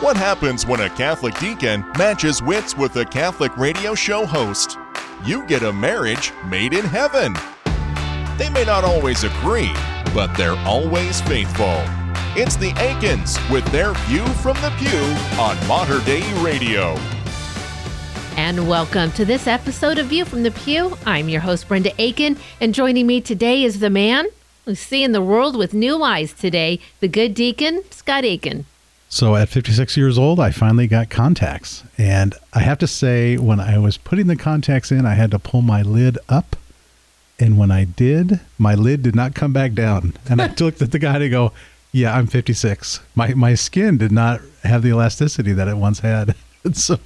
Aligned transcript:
What 0.00 0.16
happens 0.16 0.66
when 0.66 0.80
a 0.80 0.90
Catholic 0.90 1.38
deacon 1.38 1.84
matches 1.96 2.42
wits 2.42 2.76
with 2.76 2.96
a 2.96 3.04
Catholic 3.04 3.56
radio 3.56 3.94
show 3.94 4.26
host? 4.26 4.76
You 5.24 5.46
get 5.46 5.62
a 5.62 5.72
marriage 5.72 6.32
made 6.46 6.74
in 6.74 6.84
heaven. 6.84 7.32
They 8.36 8.50
may 8.50 8.64
not 8.64 8.82
always 8.82 9.22
agree, 9.22 9.72
but 10.12 10.34
they're 10.34 10.58
always 10.66 11.20
faithful. 11.20 11.80
It's 12.36 12.56
the 12.56 12.72
Aikens 12.76 13.38
with 13.48 13.64
their 13.66 13.94
view 14.08 14.26
from 14.42 14.56
the 14.62 14.72
pew 14.78 14.98
on 15.40 15.56
Mater 15.68 16.00
Dei 16.04 16.24
Radio. 16.42 16.96
And 18.36 18.68
welcome 18.68 19.12
to 19.12 19.24
this 19.24 19.46
episode 19.46 19.98
of 19.98 20.06
View 20.06 20.24
from 20.24 20.42
the 20.42 20.50
Pew. 20.50 20.98
I'm 21.06 21.28
your 21.28 21.42
host, 21.42 21.68
Brenda 21.68 21.92
Aiken, 22.02 22.36
and 22.60 22.74
joining 22.74 23.06
me 23.06 23.20
today 23.20 23.62
is 23.62 23.78
the 23.78 23.90
man 23.90 24.26
who's 24.64 24.80
seeing 24.80 25.12
the 25.12 25.22
world 25.22 25.56
with 25.56 25.72
new 25.72 26.02
eyes 26.02 26.32
today, 26.32 26.80
the 26.98 27.08
good 27.08 27.32
deacon, 27.32 27.84
Scott 27.90 28.24
Aiken. 28.24 28.66
So 29.14 29.36
at 29.36 29.48
56 29.48 29.96
years 29.96 30.18
old, 30.18 30.40
I 30.40 30.50
finally 30.50 30.88
got 30.88 31.08
contacts. 31.08 31.84
And 31.96 32.34
I 32.52 32.58
have 32.58 32.78
to 32.78 32.88
say, 32.88 33.36
when 33.36 33.60
I 33.60 33.78
was 33.78 33.96
putting 33.96 34.26
the 34.26 34.34
contacts 34.34 34.90
in, 34.90 35.06
I 35.06 35.14
had 35.14 35.30
to 35.30 35.38
pull 35.38 35.62
my 35.62 35.82
lid 35.82 36.18
up. 36.28 36.56
And 37.38 37.56
when 37.56 37.70
I 37.70 37.84
did, 37.84 38.40
my 38.58 38.74
lid 38.74 39.04
did 39.04 39.14
not 39.14 39.36
come 39.36 39.52
back 39.52 39.72
down. 39.72 40.14
And 40.28 40.42
I 40.42 40.52
looked 40.58 40.82
at 40.82 40.90
the 40.90 40.98
guy 40.98 41.20
to 41.20 41.28
go, 41.28 41.52
Yeah, 41.92 42.12
I'm 42.12 42.26
56. 42.26 42.98
My, 43.14 43.34
my 43.34 43.54
skin 43.54 43.98
did 43.98 44.10
not 44.10 44.40
have 44.64 44.82
the 44.82 44.88
elasticity 44.88 45.52
that 45.52 45.68
it 45.68 45.76
once 45.76 46.00
had. 46.00 46.34
And 46.64 46.76
so 46.76 46.98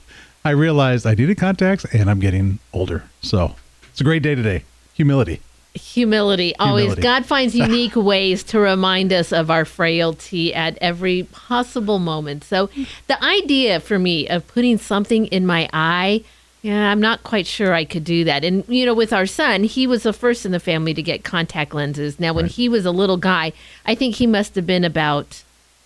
I 0.45 0.51
realized 0.51 1.05
I 1.05 1.15
needed 1.15 1.37
contacts 1.37 1.85
and 1.93 2.09
I'm 2.09 2.21
getting 2.21 2.61
older. 2.73 3.03
So 3.21 3.57
it's 3.91 4.01
a 4.01 4.05
great 4.05 4.23
day 4.23 4.37
today. 4.37 4.63
Humility. 4.95 5.43
Humility. 5.75 6.55
Always. 6.57 6.83
Humility. 6.95 7.03
God 7.03 7.27
finds 7.27 7.55
unique 7.69 7.95
ways 7.97 8.43
to 8.45 8.59
remind 8.59 9.13
us 9.13 9.33
of 9.33 9.51
our 9.51 9.65
frailty 9.65 10.55
at 10.55 10.77
every 10.81 11.25
possible 11.33 11.99
moment. 11.99 12.45
So, 12.45 12.71
the 13.07 13.23
idea 13.23 13.81
for 13.81 13.99
me 13.99 14.29
of 14.29 14.47
putting 14.49 14.79
something 14.79 15.27
in 15.27 15.47
my 15.47 15.69
eye, 15.73 16.25
yeah, 16.63 16.91
I'm 16.91 17.01
not 17.01 17.23
quite 17.23 17.47
sure 17.47 17.73
I 17.73 17.85
could 17.85 18.03
do 18.05 18.25
that. 18.25 18.45
And, 18.45 18.65
you 18.69 18.85
know, 18.85 18.95
with 18.95 19.13
our 19.13 19.27
son, 19.27 19.63
he 19.65 19.87
was 19.87 20.03
the 20.03 20.13
first 20.13 20.45
in 20.45 20.51
the 20.53 20.59
family 20.61 20.93
to 20.95 21.03
get 21.03 21.23
contact 21.23 21.73
lenses. 21.75 22.19
Now, 22.19 22.33
when 22.33 22.47
Right. 22.47 22.53
he 22.53 22.69
was 22.69 22.85
a 22.85 22.91
little 22.91 23.17
guy, 23.17 23.53
I 23.87 23.95
think 23.95 24.17
he 24.17 24.27
must 24.27 24.57
have 24.57 24.67
been 24.67 24.85
about 24.85 25.43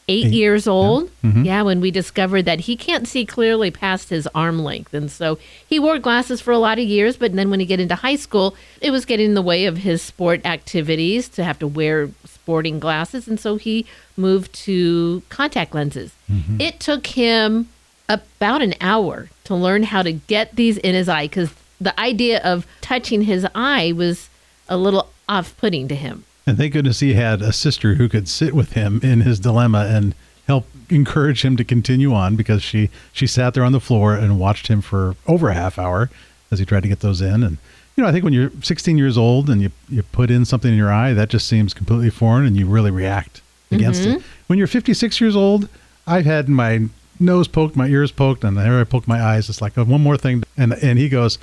eight, 0.09 0.27
Eight, 0.27 0.33
years 0.33 0.67
old. 0.67 1.11
Mhm. 1.25 1.45
Yeah, 1.47 1.63
when 1.63 1.81
we 1.81 1.91
discovered 1.91 2.43
that 2.43 2.61
he 2.61 2.77
can't 2.77 3.07
see 3.07 3.25
clearly 3.25 3.71
past 3.71 4.11
his 4.11 4.27
arm 4.35 4.59
length. 4.65 4.93
And 4.95 5.11
so 5.11 5.39
he 5.67 5.79
wore 5.79 5.99
glasses 5.99 6.41
for 6.41 6.51
a 6.51 6.59
lot 6.59 6.79
of 6.79 6.85
years, 6.85 7.17
but 7.17 7.35
then 7.35 7.51
when 7.51 7.61
he 7.61 7.67
get 7.67 7.79
into 7.81 7.95
high 7.95 8.17
school, 8.17 8.55
it 8.81 8.91
was 8.91 9.05
getting 9.05 9.27
in 9.27 9.35
the 9.35 9.43
way 9.43 9.65
of 9.65 9.79
his 9.79 10.03
sport 10.03 10.45
activities 10.45 11.29
to 11.31 11.45
have 11.45 11.59
to 11.61 11.67
wear 11.69 12.11
sporting 12.27 12.81
glasses. 12.81 13.29
And 13.29 13.39
so 13.39 13.57
he 13.57 13.87
moved 14.17 14.53
to 14.67 15.23
contact 15.29 15.75
lenses. 15.75 16.13
It 16.59 16.81
took 16.81 17.07
him 17.07 17.69
about 18.09 18.61
an 18.63 18.75
hour 18.81 19.29
to 19.45 19.55
learn 19.55 19.85
how 19.85 20.03
to 20.03 20.13
get 20.13 20.57
these 20.57 20.77
in 20.79 20.95
his 20.95 21.09
eye 21.09 21.25
because 21.29 21.51
the 21.81 21.99
idea 21.99 22.41
of 22.43 22.67
touching 22.81 23.23
his 23.23 23.47
eye 23.55 23.93
was 23.95 24.29
a 24.69 24.77
little 24.77 25.11
off 25.29 25.57
putting 25.59 25.87
to 25.89 25.95
him. 25.95 26.25
And 26.47 26.59
thank 26.59 26.73
goodness 26.73 27.01
he 27.01 27.15
had 27.15 27.41
a 27.41 27.53
sister 27.53 27.95
who 27.95 28.09
could 28.09 28.29
sit 28.29 28.55
with 28.55 28.73
him 28.73 29.01
in 29.03 29.21
his 29.21 29.39
dilemma 29.39 29.87
and 29.89 30.15
help 30.47 30.67
encourage 30.91 31.45
him 31.45 31.57
to 31.57 31.65
continue 31.65 32.13
on 32.13 32.35
because 32.37 32.63
she 32.63 32.91
she 33.13 33.27
sat 33.27 33.55
there 33.55 33.65
on 33.65 33.73
the 33.73 33.81
floor 33.81 34.15
and 34.15 34.41
watched 34.41 34.67
him 34.67 34.81
for 34.81 35.15
over 35.27 35.49
a 35.49 35.55
half 35.55 35.79
hour 35.79 36.11
as 36.51 36.59
he 36.59 36.65
tried 36.65 36.83
to 36.83 36.89
get 36.89 37.01
those 37.01 37.21
in 37.21 37.45
and 37.45 37.59
you 37.97 38.03
know 38.03 38.09
I 38.09 38.13
think 38.13 38.25
when 38.25 38.33
you're 38.33 38.51
16 38.61 38.99
years 38.99 39.17
old 39.17 39.49
and 39.49 39.63
you 39.63 39.71
you 39.89 40.03
put 40.03 40.31
in 40.31 40.45
something 40.45 40.73
in 40.73 40.77
your 40.77 40.93
eye 40.93 41.13
that 41.15 41.29
just 41.29 41.47
seems 41.47 41.73
completely 41.73 42.11
foreign 42.11 42.45
and 42.45 42.57
you 42.57 42.67
really 42.67 42.91
react 42.91 43.41
against 43.75 44.03
it. 44.03 44.19
Mm-hmm. 44.19 44.27
When 44.47 44.59
you're 44.59 44.69
56 44.69 45.21
years 45.21 45.37
old, 45.37 45.69
I've 46.07 46.25
had 46.25 46.49
my 46.49 46.89
nose 47.19 47.49
poked, 47.49 47.77
my 47.77 47.87
ears 47.87 48.13
poked, 48.13 48.45
and 48.45 48.57
whenever 48.57 48.81
I 48.81 48.85
poked 48.85 49.09
my 49.09 49.23
eyes, 49.23 49.49
it's 49.49 49.63
like 49.63 49.77
oh, 49.79 49.85
one 49.85 50.03
more 50.03 50.17
thing. 50.17 50.43
And 50.57 50.73
and 50.75 50.99
he 50.99 51.09
goes, 51.09 51.39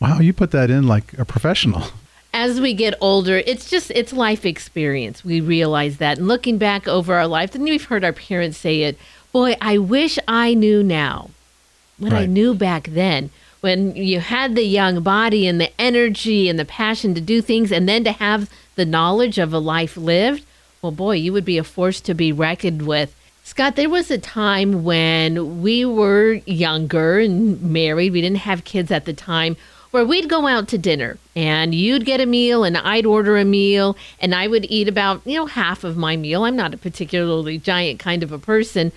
"Wow, 0.00 0.20
you 0.20 0.32
put 0.32 0.50
that 0.50 0.70
in 0.70 0.86
like 0.86 1.16
a 1.18 1.24
professional." 1.24 1.84
As 2.32 2.60
we 2.60 2.74
get 2.74 2.94
older, 3.00 3.42
it's 3.46 3.68
just 3.68 3.90
it's 3.90 4.12
life 4.12 4.44
experience. 4.44 5.24
We 5.24 5.40
realize 5.40 5.98
that, 5.98 6.18
and 6.18 6.28
looking 6.28 6.58
back 6.58 6.88
over 6.88 7.14
our 7.14 7.26
life, 7.26 7.54
and 7.54 7.64
we've 7.64 7.84
heard 7.84 8.04
our 8.04 8.12
parents 8.12 8.58
say 8.58 8.82
it. 8.82 8.98
Boy, 9.32 9.56
I 9.60 9.78
wish 9.78 10.18
I 10.28 10.54
knew 10.54 10.82
now, 10.82 11.30
what 11.98 12.12
I 12.12 12.26
knew 12.26 12.54
back 12.54 12.88
then, 12.88 13.30
when 13.60 13.96
you 13.96 14.20
had 14.20 14.54
the 14.54 14.64
young 14.64 15.02
body 15.02 15.46
and 15.46 15.60
the 15.60 15.72
energy 15.80 16.48
and 16.48 16.58
the 16.58 16.64
passion 16.64 17.14
to 17.14 17.20
do 17.20 17.40
things, 17.40 17.72
and 17.72 17.88
then 17.88 18.04
to 18.04 18.12
have 18.12 18.50
the 18.74 18.84
knowledge 18.84 19.38
of 19.38 19.52
a 19.52 19.58
life 19.58 19.96
lived. 19.96 20.44
Well, 20.80 20.92
boy, 20.92 21.16
you 21.16 21.32
would 21.32 21.44
be 21.44 21.58
a 21.58 21.64
force 21.64 22.00
to 22.02 22.14
be 22.14 22.32
reckoned 22.32 22.82
with. 22.82 23.14
Scott, 23.44 23.76
there 23.76 23.90
was 23.90 24.10
a 24.10 24.18
time 24.18 24.84
when 24.84 25.62
we 25.62 25.84
were 25.84 26.40
younger 26.46 27.18
and 27.18 27.60
married. 27.62 28.12
We 28.12 28.20
didn't 28.20 28.38
have 28.38 28.64
kids 28.64 28.90
at 28.90 29.04
the 29.04 29.12
time 29.12 29.56
where 29.92 30.04
we'd 30.04 30.28
go 30.28 30.48
out 30.48 30.66
to 30.68 30.78
dinner 30.78 31.18
and 31.36 31.74
you'd 31.74 32.04
get 32.04 32.20
a 32.20 32.26
meal 32.26 32.64
and 32.64 32.76
I'd 32.76 33.06
order 33.06 33.36
a 33.36 33.44
meal 33.44 33.96
and 34.20 34.34
I 34.34 34.48
would 34.48 34.64
eat 34.70 34.88
about, 34.88 35.20
you 35.24 35.36
know, 35.36 35.46
half 35.46 35.84
of 35.84 35.96
my 35.96 36.16
meal. 36.16 36.44
I'm 36.44 36.56
not 36.56 36.74
a 36.74 36.78
particularly 36.78 37.58
giant 37.58 38.00
kind 38.00 38.22
of 38.22 38.32
a 38.32 38.38
person. 38.38 38.90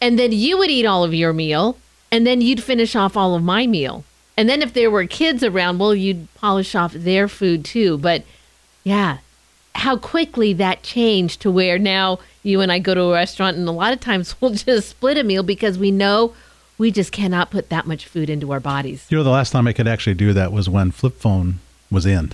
And 0.00 0.18
then 0.18 0.32
you 0.32 0.58
would 0.58 0.70
eat 0.70 0.86
all 0.86 1.02
of 1.02 1.14
your 1.14 1.32
meal 1.32 1.78
and 2.12 2.26
then 2.26 2.42
you'd 2.42 2.62
finish 2.62 2.94
off 2.94 3.16
all 3.16 3.34
of 3.34 3.42
my 3.42 3.66
meal. 3.66 4.04
And 4.36 4.48
then 4.48 4.60
if 4.60 4.74
there 4.74 4.90
were 4.90 5.06
kids 5.06 5.42
around, 5.42 5.78
well, 5.78 5.94
you'd 5.94 6.32
polish 6.34 6.74
off 6.74 6.92
their 6.92 7.26
food 7.26 7.64
too. 7.64 7.96
But 7.96 8.22
yeah, 8.84 9.18
how 9.76 9.96
quickly 9.96 10.52
that 10.52 10.82
changed 10.82 11.40
to 11.40 11.50
where 11.50 11.78
now 11.78 12.18
you 12.42 12.60
and 12.60 12.70
I 12.70 12.80
go 12.80 12.94
to 12.94 13.00
a 13.00 13.12
restaurant 13.12 13.56
and 13.56 13.66
a 13.66 13.72
lot 13.72 13.94
of 13.94 14.00
times 14.00 14.34
we'll 14.40 14.52
just 14.52 14.90
split 14.90 15.16
a 15.16 15.24
meal 15.24 15.42
because 15.42 15.78
we 15.78 15.90
know 15.90 16.34
we 16.78 16.90
just 16.90 17.12
cannot 17.12 17.50
put 17.50 17.68
that 17.70 17.86
much 17.86 18.06
food 18.06 18.28
into 18.30 18.52
our 18.52 18.60
bodies. 18.60 19.06
You 19.10 19.16
know, 19.18 19.24
the 19.24 19.30
last 19.30 19.50
time 19.50 19.66
I 19.66 19.72
could 19.72 19.88
actually 19.88 20.14
do 20.14 20.32
that 20.32 20.52
was 20.52 20.68
when 20.68 20.90
flip 20.90 21.14
phone 21.18 21.60
was 21.90 22.06
in. 22.06 22.32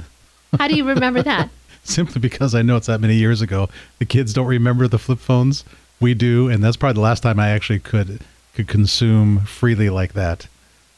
How 0.59 0.69
do 0.69 0.75
you 0.77 0.85
remember 0.85 1.23
that? 1.23 1.51
Simply 1.85 2.21
because 2.21 2.55
I 2.55 2.63
know 2.63 2.77
it's 2.77 2.87
that 2.89 3.01
many 3.01 3.15
years 3.15 3.41
ago. 3.43 3.69
The 3.99 4.05
kids 4.05 4.33
don't 4.33 4.47
remember 4.47 4.87
the 4.89 4.99
flip 4.99 5.19
phones. 5.19 5.65
We 6.01 6.15
do, 6.15 6.49
and 6.49 6.63
that's 6.63 6.77
probably 6.77 6.95
the 6.95 7.01
last 7.01 7.23
time 7.23 7.39
I 7.39 7.51
actually 7.51 7.79
could 7.81 8.21
could 8.55 8.69
consume 8.69 9.41
freely 9.41 9.91
like 9.91 10.13
that. 10.15 10.47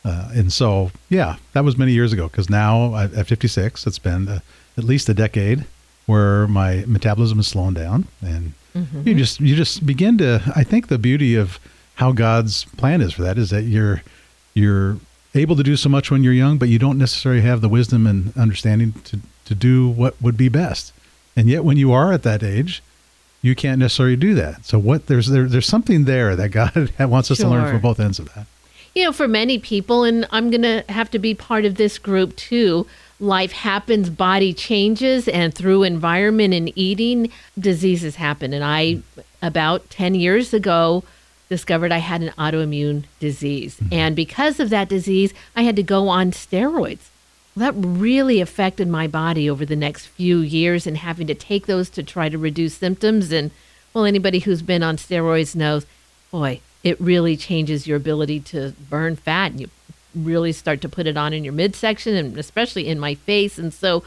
Uh, 0.04 0.30
and 0.34 0.52
so, 0.52 0.90
yeah, 1.10 1.36
that 1.52 1.64
was 1.64 1.76
many 1.78 1.92
years 1.92 2.12
ago. 2.12 2.26
Because 2.28 2.50
now 2.50 2.94
I- 2.94 3.04
at 3.04 3.26
56, 3.28 3.86
it's 3.86 3.98
been 3.98 4.26
uh, 4.28 4.40
at 4.76 4.84
least 4.84 5.08
a 5.08 5.14
decade 5.14 5.64
where 6.06 6.48
my 6.48 6.84
metabolism 6.88 7.38
is 7.38 7.46
slowing 7.46 7.74
down, 7.74 8.06
and 8.20 8.52
you 9.04 9.14
just 9.14 9.40
you 9.40 9.54
just 9.54 9.84
begin 9.86 10.18
to. 10.18 10.40
I 10.56 10.64
think 10.64 10.88
the 10.88 10.98
beauty 10.98 11.34
of 11.36 11.60
how 11.94 12.12
God's 12.12 12.64
plan 12.76 13.00
is 13.00 13.12
for 13.12 13.22
that 13.22 13.38
is 13.38 13.50
that 13.50 13.62
you're 13.62 14.02
you're 14.54 14.98
able 15.34 15.56
to 15.56 15.62
do 15.62 15.76
so 15.76 15.88
much 15.88 16.10
when 16.10 16.22
you're 16.22 16.32
young, 16.32 16.58
but 16.58 16.68
you 16.68 16.78
don't 16.78 16.98
necessarily 16.98 17.40
have 17.40 17.60
the 17.60 17.68
wisdom 17.68 18.06
and 18.06 18.36
understanding 18.36 18.92
to 19.04 19.18
to 19.44 19.54
do 19.54 19.88
what 19.88 20.20
would 20.20 20.36
be 20.36 20.48
best. 20.48 20.92
And 21.36 21.48
yet, 21.48 21.64
when 21.64 21.76
you 21.76 21.92
are 21.92 22.12
at 22.12 22.22
that 22.24 22.42
age, 22.42 22.82
you 23.40 23.54
can't 23.54 23.78
necessarily 23.78 24.16
do 24.16 24.34
that. 24.34 24.64
So, 24.64 24.78
what 24.78 25.06
there's 25.06 25.28
there, 25.28 25.48
there's 25.48 25.66
something 25.66 26.04
there 26.04 26.36
that 26.36 26.50
God 26.50 26.92
wants 26.98 27.30
us 27.30 27.38
to 27.38 27.48
learn 27.48 27.70
from 27.70 27.80
both 27.80 28.00
ends 28.00 28.18
of 28.18 28.32
that. 28.34 28.46
you 28.94 29.04
know, 29.04 29.12
for 29.12 29.26
many 29.26 29.58
people, 29.58 30.04
and 30.04 30.26
I'm 30.30 30.50
going 30.50 30.62
to 30.62 30.84
have 30.88 31.10
to 31.12 31.18
be 31.18 31.34
part 31.34 31.64
of 31.64 31.76
this 31.76 31.98
group 31.98 32.36
too, 32.36 32.86
life 33.18 33.52
happens, 33.52 34.10
body 34.10 34.52
changes, 34.52 35.28
and 35.28 35.54
through 35.54 35.82
environment 35.84 36.52
and 36.54 36.72
eating, 36.76 37.30
diseases 37.58 38.16
happen. 38.16 38.52
And 38.52 38.64
I, 38.64 39.00
about 39.40 39.88
10 39.90 40.14
years 40.14 40.52
ago, 40.52 41.04
discovered 41.52 41.92
I 41.92 41.98
had 41.98 42.22
an 42.22 42.32
autoimmune 42.38 43.04
disease. 43.20 43.76
Mm-hmm. 43.76 43.92
And 43.92 44.16
because 44.16 44.58
of 44.58 44.70
that 44.70 44.88
disease, 44.88 45.34
I 45.54 45.64
had 45.64 45.76
to 45.76 45.82
go 45.82 46.08
on 46.08 46.30
steroids. 46.30 47.10
Well, 47.54 47.70
that 47.70 47.74
really 47.76 48.40
affected 48.40 48.88
my 48.88 49.06
body 49.06 49.50
over 49.50 49.66
the 49.66 49.76
next 49.76 50.06
few 50.06 50.38
years 50.38 50.86
and 50.86 50.96
having 50.96 51.26
to 51.26 51.34
take 51.34 51.66
those 51.66 51.90
to 51.90 52.02
try 52.02 52.30
to 52.30 52.38
reduce 52.38 52.72
symptoms. 52.72 53.30
And 53.32 53.50
well, 53.92 54.06
anybody 54.06 54.38
who's 54.38 54.62
been 54.62 54.82
on 54.82 54.96
steroids 54.96 55.54
knows, 55.54 55.84
boy, 56.30 56.62
it 56.82 56.98
really 56.98 57.36
changes 57.36 57.86
your 57.86 57.98
ability 57.98 58.40
to 58.40 58.72
burn 58.88 59.16
fat. 59.16 59.50
And 59.50 59.60
you 59.60 59.68
really 60.14 60.52
start 60.52 60.80
to 60.80 60.88
put 60.88 61.06
it 61.06 61.18
on 61.18 61.34
in 61.34 61.44
your 61.44 61.52
midsection 61.52 62.14
and 62.14 62.38
especially 62.38 62.88
in 62.88 62.98
my 62.98 63.14
face. 63.14 63.58
And 63.58 63.74
so 63.74 64.02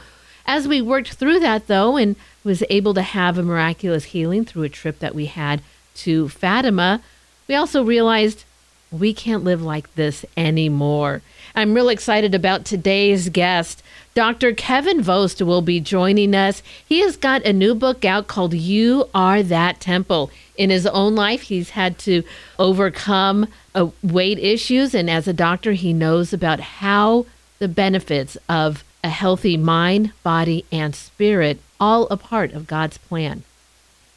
as 0.47 0.67
we 0.67 0.81
worked 0.81 1.13
through 1.13 1.41
that 1.41 1.67
though 1.67 1.95
and 1.95 2.15
was 2.43 2.63
able 2.71 2.95
to 2.95 3.03
have 3.03 3.37
a 3.37 3.43
miraculous 3.43 4.05
healing 4.05 4.45
through 4.45 4.63
a 4.63 4.69
trip 4.69 4.97
that 4.97 5.13
we 5.13 5.27
had 5.27 5.61
to 5.95 6.27
Fatima, 6.29 7.01
we 7.47 7.55
also 7.55 7.83
realized 7.83 8.43
we 8.91 9.13
can't 9.13 9.43
live 9.43 9.61
like 9.61 9.93
this 9.95 10.25
anymore. 10.37 11.21
I'm 11.53 11.73
real 11.73 11.89
excited 11.89 12.35
about 12.35 12.65
today's 12.65 13.29
guest. 13.29 13.81
Dr. 14.13 14.53
Kevin 14.53 15.01
Vost 15.01 15.41
will 15.41 15.61
be 15.61 15.79
joining 15.79 16.33
us. 16.33 16.63
He 16.85 17.01
has 17.01 17.17
got 17.17 17.45
a 17.45 17.53
new 17.53 17.75
book 17.75 18.05
out 18.05 18.27
called 18.27 18.53
You 18.53 19.09
Are 19.13 19.43
That 19.43 19.79
Temple. 19.79 20.31
In 20.57 20.69
his 20.69 20.85
own 20.87 21.15
life, 21.15 21.43
he's 21.43 21.71
had 21.71 21.97
to 21.99 22.23
overcome 22.57 23.47
uh, 23.73 23.89
weight 24.01 24.39
issues, 24.39 24.95
and 24.95 25.09
as 25.09 25.27
a 25.27 25.33
doctor, 25.33 25.73
he 25.73 25.91
knows 25.91 26.31
about 26.31 26.59
how 26.59 27.25
the 27.59 27.67
benefits 27.67 28.37
of 28.47 28.83
a 29.03 29.09
healthy 29.09 29.57
mind, 29.57 30.13
body, 30.23 30.65
and 30.71 30.95
spirit 30.95 31.59
all 31.79 32.07
a 32.07 32.17
part 32.17 32.53
of 32.53 32.67
God's 32.67 32.97
plan. 32.97 33.43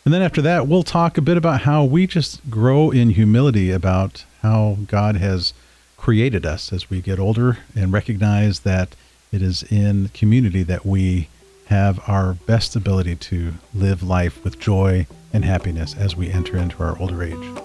And 0.09 0.15
then 0.15 0.23
after 0.23 0.41
that, 0.41 0.67
we'll 0.67 0.85
talk 0.85 1.19
a 1.19 1.21
bit 1.21 1.37
about 1.37 1.61
how 1.61 1.85
we 1.85 2.07
just 2.07 2.49
grow 2.49 2.91
in 2.91 3.11
humility 3.11 3.71
about 3.71 4.25
how 4.41 4.79
God 4.87 5.17
has 5.17 5.53
created 5.99 6.47
us 6.47 6.73
as 6.73 6.89
we 6.89 7.03
get 7.03 7.19
older 7.19 7.59
and 7.77 7.93
recognize 7.93 8.61
that 8.61 8.97
it 9.33 9.43
is 9.43 9.65
in 9.65 10.09
community 10.15 10.63
that 10.63 10.87
we 10.87 11.29
have 11.67 12.01
our 12.09 12.33
best 12.33 12.75
ability 12.75 13.17
to 13.17 13.53
live 13.75 14.03
life 14.03 14.43
with 14.43 14.59
joy 14.59 15.07
and 15.35 15.45
happiness 15.45 15.95
as 15.95 16.17
we 16.17 16.31
enter 16.31 16.57
into 16.57 16.83
our 16.83 16.99
older 16.99 17.23
age. 17.23 17.59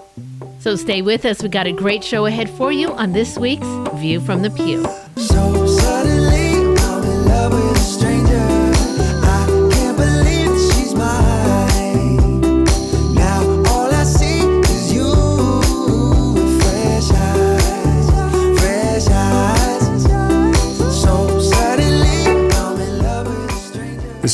So 0.60 0.76
stay 0.76 1.00
with 1.00 1.24
us. 1.24 1.42
We 1.42 1.48
got 1.48 1.66
a 1.66 1.72
great 1.72 2.04
show 2.04 2.26
ahead 2.26 2.50
for 2.50 2.70
you 2.70 2.92
on 2.92 3.12
this 3.12 3.38
week's 3.38 3.66
View 3.94 4.20
from 4.20 4.42
the 4.42 4.50
Pew. 4.50 4.84
So 5.16 5.63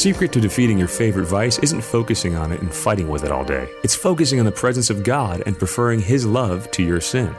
secret 0.00 0.32
to 0.32 0.41
defeating 0.41 0.79
your 0.79 0.88
favorite 0.88 1.26
vice 1.26 1.58
isn't 1.58 1.82
focusing 1.82 2.35
on 2.35 2.52
it 2.52 2.62
and 2.62 2.73
fighting 2.73 3.06
with 3.06 3.23
it 3.23 3.31
all 3.31 3.44
day. 3.44 3.70
It's 3.82 3.94
focusing 3.94 4.38
on 4.38 4.47
the 4.47 4.52
presence 4.52 4.88
of 4.88 5.02
God 5.02 5.43
and 5.44 5.58
preferring 5.58 6.00
His 6.00 6.25
love 6.25 6.70
to 6.70 6.82
your 6.82 7.02
sin. 7.02 7.35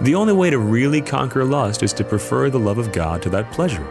The 0.00 0.16
only 0.16 0.32
way 0.32 0.50
to 0.50 0.58
really 0.58 1.00
conquer 1.02 1.44
lust 1.44 1.84
is 1.84 1.92
to 1.92 2.04
prefer 2.04 2.50
the 2.50 2.58
love 2.58 2.78
of 2.78 2.90
God 2.90 3.22
to 3.22 3.30
that 3.30 3.52
pleasure. 3.52 3.86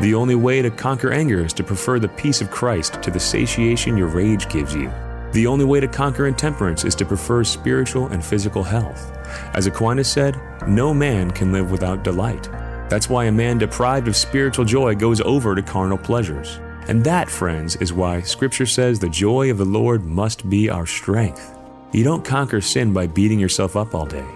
The 0.00 0.14
only 0.14 0.34
way 0.34 0.62
to 0.62 0.70
conquer 0.70 1.12
anger 1.12 1.44
is 1.44 1.52
to 1.54 1.62
prefer 1.62 1.98
the 1.98 2.08
peace 2.08 2.40
of 2.40 2.50
Christ 2.50 3.02
to 3.02 3.10
the 3.10 3.20
satiation 3.20 3.98
your 3.98 4.08
rage 4.08 4.48
gives 4.48 4.74
you. 4.74 4.90
The 5.32 5.46
only 5.46 5.66
way 5.66 5.78
to 5.80 5.88
conquer 5.88 6.26
intemperance 6.26 6.86
is 6.86 6.94
to 6.94 7.04
prefer 7.04 7.44
spiritual 7.44 8.06
and 8.06 8.24
physical 8.24 8.62
health. 8.62 9.14
As 9.52 9.66
Aquinas 9.66 10.10
said, 10.10 10.40
no 10.66 10.94
man 10.94 11.30
can 11.32 11.52
live 11.52 11.70
without 11.70 12.02
delight. 12.02 12.48
That's 12.88 13.10
why 13.10 13.26
a 13.26 13.32
man 13.32 13.58
deprived 13.58 14.08
of 14.08 14.16
spiritual 14.16 14.64
joy 14.64 14.94
goes 14.94 15.20
over 15.20 15.54
to 15.54 15.60
carnal 15.60 15.98
pleasures. 15.98 16.60
And 16.88 17.04
that, 17.04 17.28
friends, 17.28 17.76
is 17.76 17.92
why 17.92 18.22
Scripture 18.22 18.64
says 18.64 18.98
the 18.98 19.10
joy 19.10 19.50
of 19.50 19.58
the 19.58 19.64
Lord 19.64 20.04
must 20.04 20.48
be 20.48 20.70
our 20.70 20.86
strength. 20.86 21.54
You 21.92 22.02
don't 22.02 22.24
conquer 22.24 22.62
sin 22.62 22.94
by 22.94 23.06
beating 23.06 23.38
yourself 23.38 23.76
up 23.76 23.94
all 23.94 24.06
day. 24.06 24.26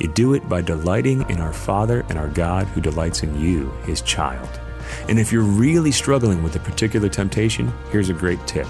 You 0.00 0.08
do 0.08 0.34
it 0.34 0.48
by 0.48 0.60
delighting 0.60 1.28
in 1.30 1.40
our 1.40 1.52
Father 1.52 2.04
and 2.08 2.18
our 2.18 2.28
God 2.28 2.66
who 2.68 2.80
delights 2.80 3.22
in 3.22 3.40
you, 3.40 3.70
His 3.84 4.02
child. 4.02 4.48
And 5.08 5.20
if 5.20 5.30
you're 5.30 5.42
really 5.42 5.92
struggling 5.92 6.42
with 6.42 6.56
a 6.56 6.60
particular 6.60 7.08
temptation, 7.08 7.72
here's 7.90 8.08
a 8.08 8.14
great 8.14 8.44
tip 8.46 8.66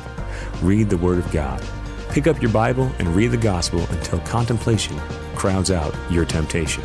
read 0.63 0.91
the 0.91 0.99
Word 0.99 1.19
of 1.19 1.33
God. 1.33 1.63
Pick 2.11 2.27
up 2.27 2.43
your 2.43 2.51
Bible 2.51 2.91
and 2.99 3.09
read 3.15 3.31
the 3.31 3.37
Gospel 3.37 3.81
until 3.91 4.19
contemplation 4.21 4.99
crowds 5.35 5.71
out 5.71 5.95
your 6.11 6.27
temptation. 6.27 6.85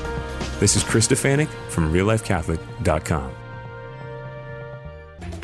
This 0.59 0.77
is 0.77 0.83
Chris 0.83 1.07
Stefanick 1.07 1.49
from 1.69 1.91
reallifecatholic.com. 1.91 3.44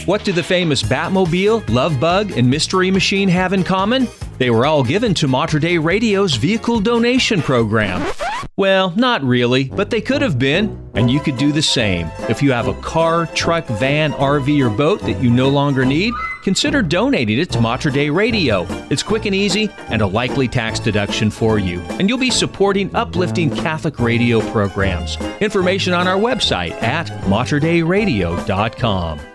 What 0.05 0.23
do 0.23 0.31
the 0.31 0.43
famous 0.43 0.81
Batmobile, 0.81 1.69
Love 1.69 1.99
Bug, 1.99 2.31
and 2.31 2.49
Mystery 2.49 2.89
Machine 2.89 3.29
have 3.29 3.53
in 3.53 3.63
common? 3.63 4.07
They 4.39 4.49
were 4.49 4.65
all 4.65 4.83
given 4.83 5.13
to 5.15 5.27
Mater 5.27 5.59
Dei 5.59 5.77
Radio's 5.77 6.35
vehicle 6.35 6.79
donation 6.79 7.41
program. 7.41 8.11
Well, 8.57 8.91
not 8.95 9.23
really, 9.23 9.65
but 9.65 9.91
they 9.91 10.01
could 10.01 10.21
have 10.21 10.39
been, 10.39 10.77
and 10.95 11.09
you 11.09 11.19
could 11.19 11.37
do 11.37 11.51
the 11.51 11.61
same. 11.61 12.09
If 12.29 12.41
you 12.41 12.51
have 12.51 12.67
a 12.67 12.73
car, 12.81 13.27
truck, 13.27 13.65
van, 13.67 14.13
RV, 14.13 14.65
or 14.65 14.75
boat 14.75 15.01
that 15.01 15.21
you 15.21 15.29
no 15.29 15.49
longer 15.49 15.85
need, 15.85 16.13
consider 16.43 16.81
donating 16.81 17.39
it 17.39 17.51
to 17.51 17.61
Mater 17.61 17.91
Dei 17.91 18.09
Radio. 18.09 18.65
It's 18.89 19.03
quick 19.03 19.25
and 19.25 19.35
easy 19.35 19.69
and 19.89 20.01
a 20.01 20.07
likely 20.07 20.47
tax 20.47 20.79
deduction 20.79 21.29
for 21.29 21.59
you, 21.59 21.79
and 21.99 22.09
you'll 22.09 22.17
be 22.17 22.31
supporting 22.31 22.93
uplifting 22.95 23.55
Catholic 23.55 23.99
radio 23.99 24.41
programs. 24.51 25.17
Information 25.39 25.93
on 25.93 26.07
our 26.07 26.17
website 26.17 26.71
at 26.81 27.07
materdeiradio.com. 27.25 29.30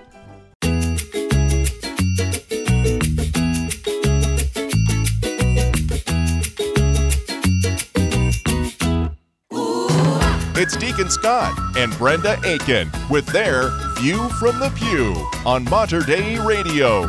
It's 10.67 10.77
Deacon 10.77 11.09
Scott 11.09 11.57
and 11.77 11.97
Brenda 11.97 12.41
Aiken 12.45 12.91
with 13.09 13.25
their 13.29 13.71
View 14.01 14.29
from 14.31 14.59
the 14.59 14.69
Pew 14.71 15.15
on 15.49 15.63
Mater 15.63 16.01
Dei 16.01 16.41
Radio. 16.41 17.03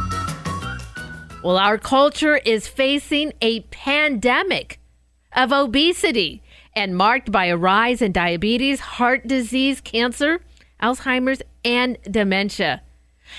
Well, 1.43 1.57
our 1.57 1.79
culture 1.79 2.37
is 2.37 2.67
facing 2.67 3.33
a 3.41 3.61
pandemic 3.61 4.79
of 5.35 5.51
obesity 5.51 6.43
and 6.75 6.95
marked 6.95 7.31
by 7.31 7.45
a 7.45 7.57
rise 7.57 7.99
in 7.99 8.11
diabetes, 8.11 8.79
heart 8.79 9.25
disease, 9.25 9.81
cancer, 9.81 10.39
Alzheimer's, 10.79 11.41
and 11.65 11.97
dementia. 12.03 12.83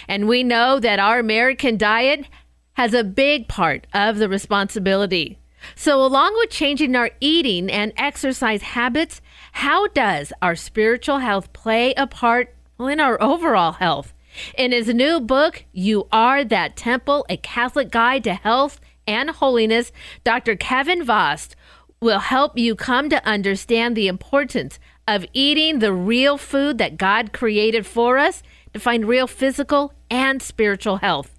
And 0.08 0.26
we 0.26 0.42
know 0.42 0.80
that 0.80 0.98
our 0.98 1.20
American 1.20 1.76
diet 1.76 2.26
has 2.72 2.92
a 2.92 3.04
big 3.04 3.46
part 3.46 3.86
of 3.94 4.18
the 4.18 4.28
responsibility. 4.28 5.38
So, 5.74 6.04
along 6.04 6.34
with 6.34 6.50
changing 6.50 6.96
our 6.96 7.10
eating 7.20 7.70
and 7.70 7.92
exercise 7.96 8.62
habits, 8.62 9.20
how 9.52 9.88
does 9.88 10.32
our 10.42 10.56
spiritual 10.56 11.18
health 11.18 11.52
play 11.52 11.94
a 11.94 12.06
part 12.06 12.54
in 12.78 13.00
our 13.00 13.20
overall 13.22 13.72
health? 13.72 14.12
In 14.56 14.72
his 14.72 14.88
new 14.88 15.20
book, 15.20 15.64
You 15.72 16.06
Are 16.12 16.44
That 16.44 16.76
Temple, 16.76 17.26
a 17.28 17.36
Catholic 17.36 17.90
Guide 17.90 18.24
to 18.24 18.34
Health 18.34 18.80
and 19.06 19.30
Holiness, 19.30 19.90
Dr. 20.22 20.54
Kevin 20.54 21.02
Vost 21.02 21.56
will 22.00 22.20
help 22.20 22.56
you 22.56 22.76
come 22.76 23.10
to 23.10 23.26
understand 23.26 23.96
the 23.96 24.06
importance 24.06 24.78
of 25.08 25.24
eating 25.32 25.78
the 25.78 25.92
real 25.92 26.36
food 26.36 26.78
that 26.78 26.98
God 26.98 27.32
created 27.32 27.86
for 27.86 28.18
us 28.18 28.42
to 28.74 28.78
find 28.78 29.06
real 29.08 29.26
physical 29.26 29.94
and 30.10 30.42
spiritual 30.42 30.98
health. 30.98 31.34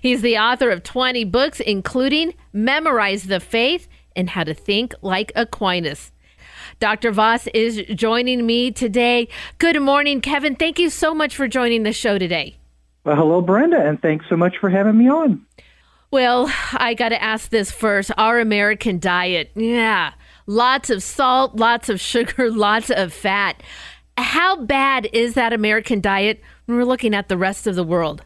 He's 0.00 0.22
the 0.22 0.38
author 0.38 0.70
of 0.70 0.82
20 0.82 1.24
books, 1.24 1.60
including 1.60 2.34
Memorize 2.52 3.24
the 3.24 3.40
Faith 3.40 3.88
and 4.16 4.30
How 4.30 4.44
to 4.44 4.54
Think 4.54 4.94
Like 5.02 5.32
Aquinas. 5.34 6.12
Dr. 6.80 7.12
Vost 7.12 7.48
is 7.54 7.82
joining 7.94 8.46
me 8.46 8.70
today. 8.70 9.28
Good 9.58 9.80
morning, 9.80 10.20
Kevin. 10.20 10.56
Thank 10.56 10.78
you 10.78 10.90
so 10.90 11.14
much 11.14 11.36
for 11.36 11.48
joining 11.48 11.82
the 11.82 11.92
show 11.92 12.18
today. 12.18 12.56
Well, 13.04 13.16
hello, 13.16 13.40
Brenda, 13.42 13.86
and 13.86 14.00
thanks 14.00 14.26
so 14.28 14.36
much 14.36 14.56
for 14.58 14.70
having 14.70 14.98
me 14.98 15.08
on. 15.08 15.44
Well, 16.10 16.50
I 16.72 16.94
got 16.94 17.10
to 17.10 17.22
ask 17.22 17.50
this 17.50 17.70
first. 17.70 18.10
Our 18.16 18.40
American 18.40 18.98
diet, 18.98 19.50
yeah, 19.54 20.12
lots 20.46 20.88
of 20.88 21.02
salt, 21.02 21.56
lots 21.56 21.88
of 21.88 22.00
sugar, 22.00 22.50
lots 22.52 22.90
of 22.90 23.12
fat. 23.12 23.62
How 24.16 24.56
bad 24.56 25.08
is 25.12 25.34
that 25.34 25.52
American 25.52 26.00
diet 26.00 26.40
when 26.66 26.78
we're 26.78 26.84
looking 26.84 27.14
at 27.14 27.28
the 27.28 27.36
rest 27.36 27.66
of 27.66 27.74
the 27.74 27.84
world? 27.84 28.22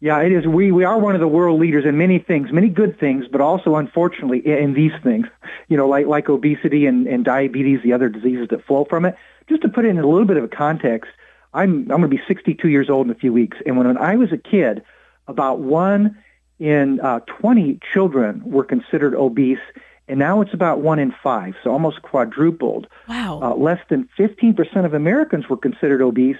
Yeah, 0.00 0.20
it 0.20 0.30
is. 0.30 0.46
We 0.46 0.72
we 0.72 0.84
are 0.84 0.98
one 0.98 1.14
of 1.14 1.20
the 1.20 1.28
world 1.28 1.58
leaders 1.58 1.84
in 1.86 1.96
many 1.96 2.18
things, 2.18 2.52
many 2.52 2.68
good 2.68 3.00
things, 3.00 3.24
but 3.30 3.40
also 3.40 3.76
unfortunately 3.76 4.40
in, 4.44 4.74
these 4.74 4.92
things. 5.02 5.26
You 5.68 5.76
know, 5.76 5.88
like 5.88 6.06
like 6.06 6.28
obesity 6.28 6.86
and, 6.86 7.08
and 7.08 7.24
diabetes, 7.24 7.80
the 7.82 7.92
other 7.92 8.08
diseases 8.08 8.46
that 8.50 8.64
flow 8.64 8.84
from 8.84 9.04
it. 9.04 9.16
Just 9.48 9.62
to 9.62 9.68
put 9.68 9.84
it 9.84 9.88
in 9.88 9.98
a 9.98 10.06
little 10.06 10.26
bit 10.26 10.36
of 10.36 10.44
a 10.44 10.48
context, 10.48 11.10
I'm 11.52 11.80
I'm 11.90 12.00
going 12.00 12.02
to 12.02 12.08
be 12.08 12.22
62 12.28 12.68
years 12.68 12.88
old 12.88 13.06
in 13.06 13.10
a 13.10 13.16
few 13.16 13.32
weeks, 13.32 13.56
and 13.66 13.76
when, 13.76 13.88
when 13.88 13.98
I 13.98 14.14
was 14.14 14.30
a 14.30 14.36
kid, 14.36 14.84
about 15.26 15.58
one 15.58 16.16
in 16.60 17.00
uh, 17.00 17.20
20 17.40 17.80
children 17.92 18.42
were 18.44 18.62
considered 18.62 19.14
obese, 19.14 19.58
and 20.06 20.20
now 20.20 20.40
it's 20.40 20.54
about 20.54 20.80
one 20.80 21.00
in 21.00 21.12
five, 21.22 21.54
so 21.64 21.72
almost 21.72 22.02
quadrupled. 22.02 22.86
Wow. 23.08 23.40
Uh, 23.42 23.54
less 23.56 23.80
than 23.88 24.08
15% 24.18 24.84
of 24.84 24.94
Americans 24.94 25.48
were 25.48 25.56
considered 25.56 26.00
obese 26.00 26.38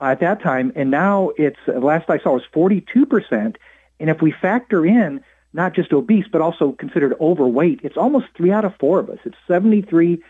at 0.00 0.20
that 0.20 0.42
time, 0.42 0.72
and 0.74 0.90
now 0.90 1.30
it's 1.36 1.58
last 1.66 2.10
I 2.10 2.18
saw 2.18 2.34
was 2.34 2.42
42%. 2.52 3.56
And 4.00 4.10
if 4.10 4.20
we 4.20 4.32
factor 4.32 4.84
in 4.84 5.22
not 5.52 5.72
just 5.72 5.92
obese 5.92 6.26
but 6.30 6.40
also 6.40 6.72
considered 6.72 7.14
overweight, 7.20 7.80
it's 7.82 7.96
almost 7.96 8.26
three 8.36 8.50
out 8.50 8.64
of 8.64 8.74
four 8.76 8.98
of 8.98 9.08
us. 9.08 9.18
It's 9.24 9.36
73%. 9.48 10.20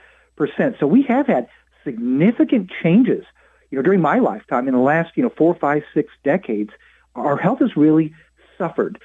So 0.79 0.87
we 0.87 1.03
have 1.03 1.27
had 1.27 1.49
significant 1.83 2.71
changes. 2.83 3.25
You 3.71 3.79
know, 3.79 3.83
during 3.83 4.01
my 4.01 4.19
lifetime, 4.19 4.69
in 4.69 4.75
the 4.75 4.81
last 4.81 5.13
you 5.17 5.23
know 5.23 5.33
four, 5.37 5.55
five, 5.55 5.83
six 5.93 6.13
decades, 6.23 6.71
our 7.15 7.37
health 7.37 7.61
has 7.61 7.77
really 7.77 8.15
suffered. 8.59 9.01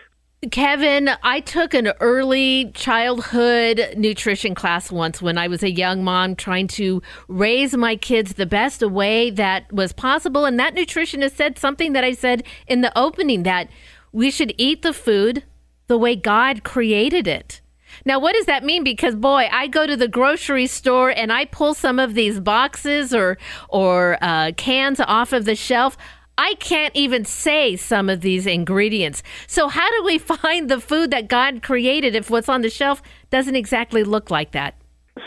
Kevin, 0.51 1.09
I 1.21 1.41
took 1.41 1.73
an 1.73 1.91
early 1.99 2.71
childhood 2.73 3.93
nutrition 3.97 4.55
class 4.55 4.89
once 4.89 5.21
when 5.21 5.37
I 5.37 5.49
was 5.49 5.63
a 5.63 5.71
young 5.71 6.01
mom 6.01 6.37
trying 6.37 6.69
to 6.69 7.01
raise 7.27 7.75
my 7.75 7.97
kids 7.97 8.33
the 8.33 8.45
best 8.45 8.81
way 8.81 9.31
that 9.31 9.69
was 9.73 9.91
possible. 9.91 10.45
And 10.45 10.57
that 10.57 10.75
nutritionist 10.75 11.35
said 11.35 11.59
something 11.59 11.91
that 11.91 12.05
I 12.05 12.13
said 12.13 12.43
in 12.67 12.79
the 12.79 12.97
opening 12.97 13.43
that 13.43 13.69
we 14.13 14.31
should 14.31 14.53
eat 14.57 14.81
the 14.81 14.93
food 14.93 15.43
the 15.87 15.97
way 15.97 16.15
God 16.15 16.63
created 16.63 17.27
it. 17.27 17.59
Now, 18.05 18.17
what 18.19 18.33
does 18.33 18.45
that 18.45 18.63
mean? 18.63 18.83
Because 18.85 19.15
boy, 19.15 19.49
I 19.51 19.67
go 19.67 19.85
to 19.85 19.97
the 19.97 20.07
grocery 20.07 20.67
store 20.67 21.09
and 21.09 21.33
I 21.33 21.45
pull 21.45 21.73
some 21.73 21.99
of 21.99 22.13
these 22.13 22.39
boxes 22.39 23.13
or 23.13 23.37
or 23.67 24.17
uh, 24.21 24.51
cans 24.55 25.01
off 25.01 25.33
of 25.33 25.43
the 25.43 25.55
shelf. 25.55 25.97
I 26.39 26.53
can't 26.55 26.95
even 26.95 27.25
say 27.25 27.75
some 27.75 28.07
of 28.07 28.21
these 28.21 28.47
ingredients. 28.47 29.23
So, 29.45 29.67
how 29.67 29.91
do 29.91 30.03
we 30.05 30.17
find 30.17 30.69
the 30.69 30.79
food 30.79 31.11
that 31.11 31.27
God 31.27 31.61
created 31.61 32.15
if 32.15 32.29
what's 32.29 32.47
on 32.47 32.61
the 32.61 32.69
shelf 32.69 33.01
doesn't 33.29 33.57
exactly 33.57 34.05
look 34.05 34.31
like 34.31 34.51
that? 34.51 34.75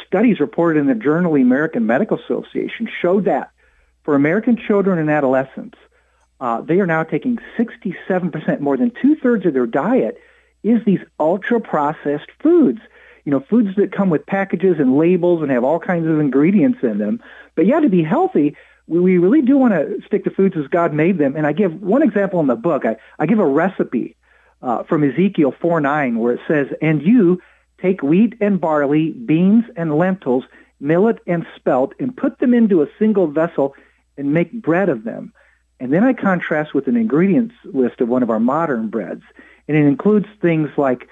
Studies 0.07 0.41
reported 0.41 0.81
in 0.81 0.87
the 0.87 0.95
Journal 0.95 1.35
the 1.35 1.43
American 1.43 1.85
Medical 1.85 2.19
Association 2.19 2.89
showed 3.01 3.27
that 3.27 3.51
for 4.05 4.15
American 4.15 4.57
children 4.57 4.99
and 4.99 5.11
adolescents, 5.11 5.77
uh, 6.41 6.63
they 6.63 6.81
are 6.81 6.87
now 6.87 7.03
taking 7.03 7.39
67%, 7.59 8.61
more 8.61 8.79
than 8.79 8.91
two-thirds 9.03 9.45
of 9.45 9.53
their 9.53 9.67
diet 9.67 10.19
is 10.63 10.83
these 10.87 11.01
ultra-processed 11.21 12.31
foods. 12.43 12.81
You 13.25 13.33
know, 13.33 13.41
foods 13.41 13.77
that 13.77 13.93
come 13.93 14.09
with 14.09 14.25
packages 14.25 14.77
and 14.79 14.97
labels 14.97 15.43
and 15.43 15.51
have 15.51 15.63
all 15.63 15.79
kinds 15.79 16.07
of 16.07 16.19
ingredients 16.19 16.79
in 16.83 16.97
them. 16.97 17.23
But 17.55 17.67
yeah, 17.67 17.81
to 17.81 17.91
be 17.91 18.03
healthy, 18.03 18.57
we, 18.87 19.01
we 19.01 19.19
really 19.19 19.43
do 19.43 19.57
want 19.57 19.75
to 19.75 20.01
stick 20.07 20.25
to 20.25 20.31
foods 20.31 20.57
as 20.57 20.67
God 20.69 20.93
made 20.93 21.19
them. 21.19 21.37
And 21.37 21.47
I 21.47 21.53
give 21.53 21.83
one 21.83 22.03
example 22.03 22.41
in 22.41 22.47
the 22.47 22.57
book. 22.57 22.85
I, 22.85 22.97
I 23.19 23.27
give 23.27 23.39
a 23.39 23.47
recipe 23.47 24.17
uh, 24.61 24.83
from 24.85 25.05
Ezekiel 25.05 25.55
4 25.61 25.81
9 25.81 26.19
where 26.19 26.35
it 26.35 26.41
says, 26.47 26.69
And 26.81 27.03
you 27.03 27.41
take 27.81 28.03
wheat 28.03 28.35
and 28.41 28.61
barley, 28.61 29.11
beans 29.11 29.65
and 29.77 29.97
lentils, 29.97 30.45
millet 30.81 31.19
and 31.27 31.47
spelt, 31.57 31.95
and 31.99 32.17
put 32.17 32.39
them 32.39 32.55
into 32.55 32.83
a 32.83 32.89
single 32.99 33.27
vessel 33.27 33.75
and 34.17 34.33
make 34.33 34.53
bread 34.53 34.89
of 34.89 35.05
them. 35.05 35.33
And 35.81 35.93
then 35.93 36.05
I 36.05 36.13
contrast 36.13 36.75
with 36.75 36.87
an 36.87 36.97
ingredients 36.97 37.55
list 37.65 38.01
of 38.01 38.09
one 38.09 38.23
of 38.23 38.31
our 38.31 38.39
modern 38.39 38.89
breads. 38.89 39.25
And 39.67 39.77
it 39.77 39.85
includes 39.85 40.27
things 40.41 40.71
like 40.77 41.09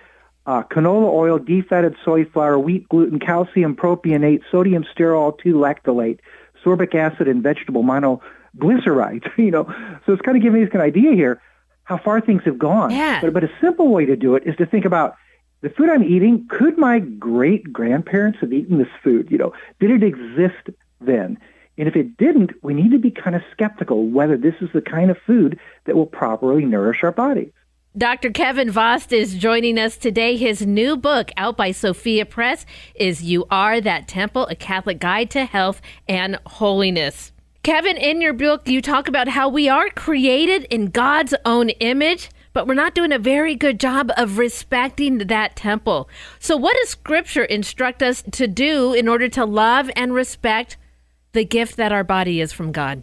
uh, 0.47 0.63
canola 0.65 1.13
oil, 1.13 1.39
defatted 1.39 1.97
soy 2.05 2.25
flour, 2.25 2.59
wheat 2.59 2.89
gluten, 2.89 3.19
calcium 3.19 3.75
propionate, 3.75 4.43
sodium 4.51 4.85
stearoyl 4.85 5.39
2 5.39 5.55
lactylate, 5.55 6.21
sorbic 6.65 6.95
acid, 6.95 7.29
and 7.29 7.43
vegetable 7.43 7.83
monoglycerides. 7.83 9.31
you 9.39 9.51
know, 9.51 9.65
so 10.07 10.13
it's 10.13 10.23
kind 10.23 10.37
of 10.37 10.43
giving 10.43 10.65
us 10.65 10.71
an 10.73 10.81
idea 10.81 11.13
here 11.13 11.41
how 11.85 11.99
far 11.99 12.21
things 12.21 12.43
have 12.45 12.59
gone. 12.59 12.91
Yeah. 12.91 13.21
But, 13.21 13.33
but 13.33 13.45
a 13.45 13.51
simple 13.61 13.89
way 13.89 14.07
to 14.07 14.17
do 14.17 14.37
it 14.37 14.45
is 14.47 14.57
to 14.57 14.67
think 14.67 14.85
about 14.85 15.17
the 15.61 15.71
food 15.71 15.91
I'm 15.91 16.05
eating. 16.05 16.47
Could 16.49 16.79
my 16.79 17.01
great 17.01 17.73
grandparents 17.73 18.39
have 18.41 18.53
eaten 18.53 18.79
this 18.79 18.89
food? 19.03 19.29
You 19.31 19.39
know, 19.39 19.53
did 19.81 19.91
it 19.91 20.03
exist 20.03 20.71
then? 21.01 21.39
And 21.77 21.89
if 21.89 21.97
it 21.97 22.17
didn't, 22.17 22.53
we 22.63 22.75
need 22.75 22.91
to 22.93 22.99
be 22.99 23.11
kind 23.11 23.35
of 23.35 23.43
skeptical 23.53 24.07
whether 24.07 24.37
this 24.37 24.55
is 24.61 24.69
the 24.73 24.83
kind 24.83 25.11
of 25.11 25.17
food 25.27 25.59
that 25.87 25.97
will 25.97 26.07
properly 26.07 26.65
nourish 26.65 27.03
our 27.03 27.13
bodies. 27.13 27.53
Dr. 27.99 28.31
Kevin 28.31 28.71
Vost 28.71 29.13
is 29.13 29.35
joining 29.35 29.77
us 29.77 29.97
today. 29.97 30.37
His 30.37 30.65
new 30.65 30.97
book, 30.97 31.33
out 31.37 31.57
by 31.57 31.73
Sophia 31.73 32.25
Press, 32.25 32.65
is 32.95 33.25
You 33.25 33.47
Are 33.51 33.81
That 33.81 34.07
Temple, 34.07 34.47
a 34.47 34.55
Catholic 34.55 35.01
Guide 35.01 35.29
to 35.31 35.45
Health 35.45 35.83
and 36.07 36.39
Holiness. 36.47 37.33
Kevin, 37.65 37.97
in 37.97 38.21
your 38.21 38.33
book, 38.33 38.69
you 38.69 38.81
talk 38.81 39.09
about 39.09 39.27
how 39.27 39.49
we 39.49 39.69
are 39.69 39.89
created 39.89 40.69
in 40.71 40.91
God's 40.91 41.35
own 41.45 41.71
image, 41.71 42.31
but 42.53 42.69
we're 42.69 42.75
not 42.75 42.95
doing 42.95 43.11
a 43.11 43.19
very 43.19 43.57
good 43.57 43.81
job 43.81 44.13
of 44.17 44.39
respecting 44.39 45.19
that 45.19 45.57
temple. 45.57 46.09
So, 46.39 46.57
what 46.57 46.77
does 46.77 46.91
Scripture 46.91 47.45
instruct 47.45 48.05
us 48.05 48.23
to 48.31 48.47
do 48.47 48.95
in 48.95 49.09
order 49.09 49.29
to 49.31 49.45
love 49.45 49.91
and 49.97 50.15
respect 50.15 50.77
the 51.33 51.45
gift 51.45 51.77
that 51.77 51.91
our 51.91 52.05
body 52.05 52.41
is 52.41 52.53
from 52.53 52.71
God? 52.71 53.03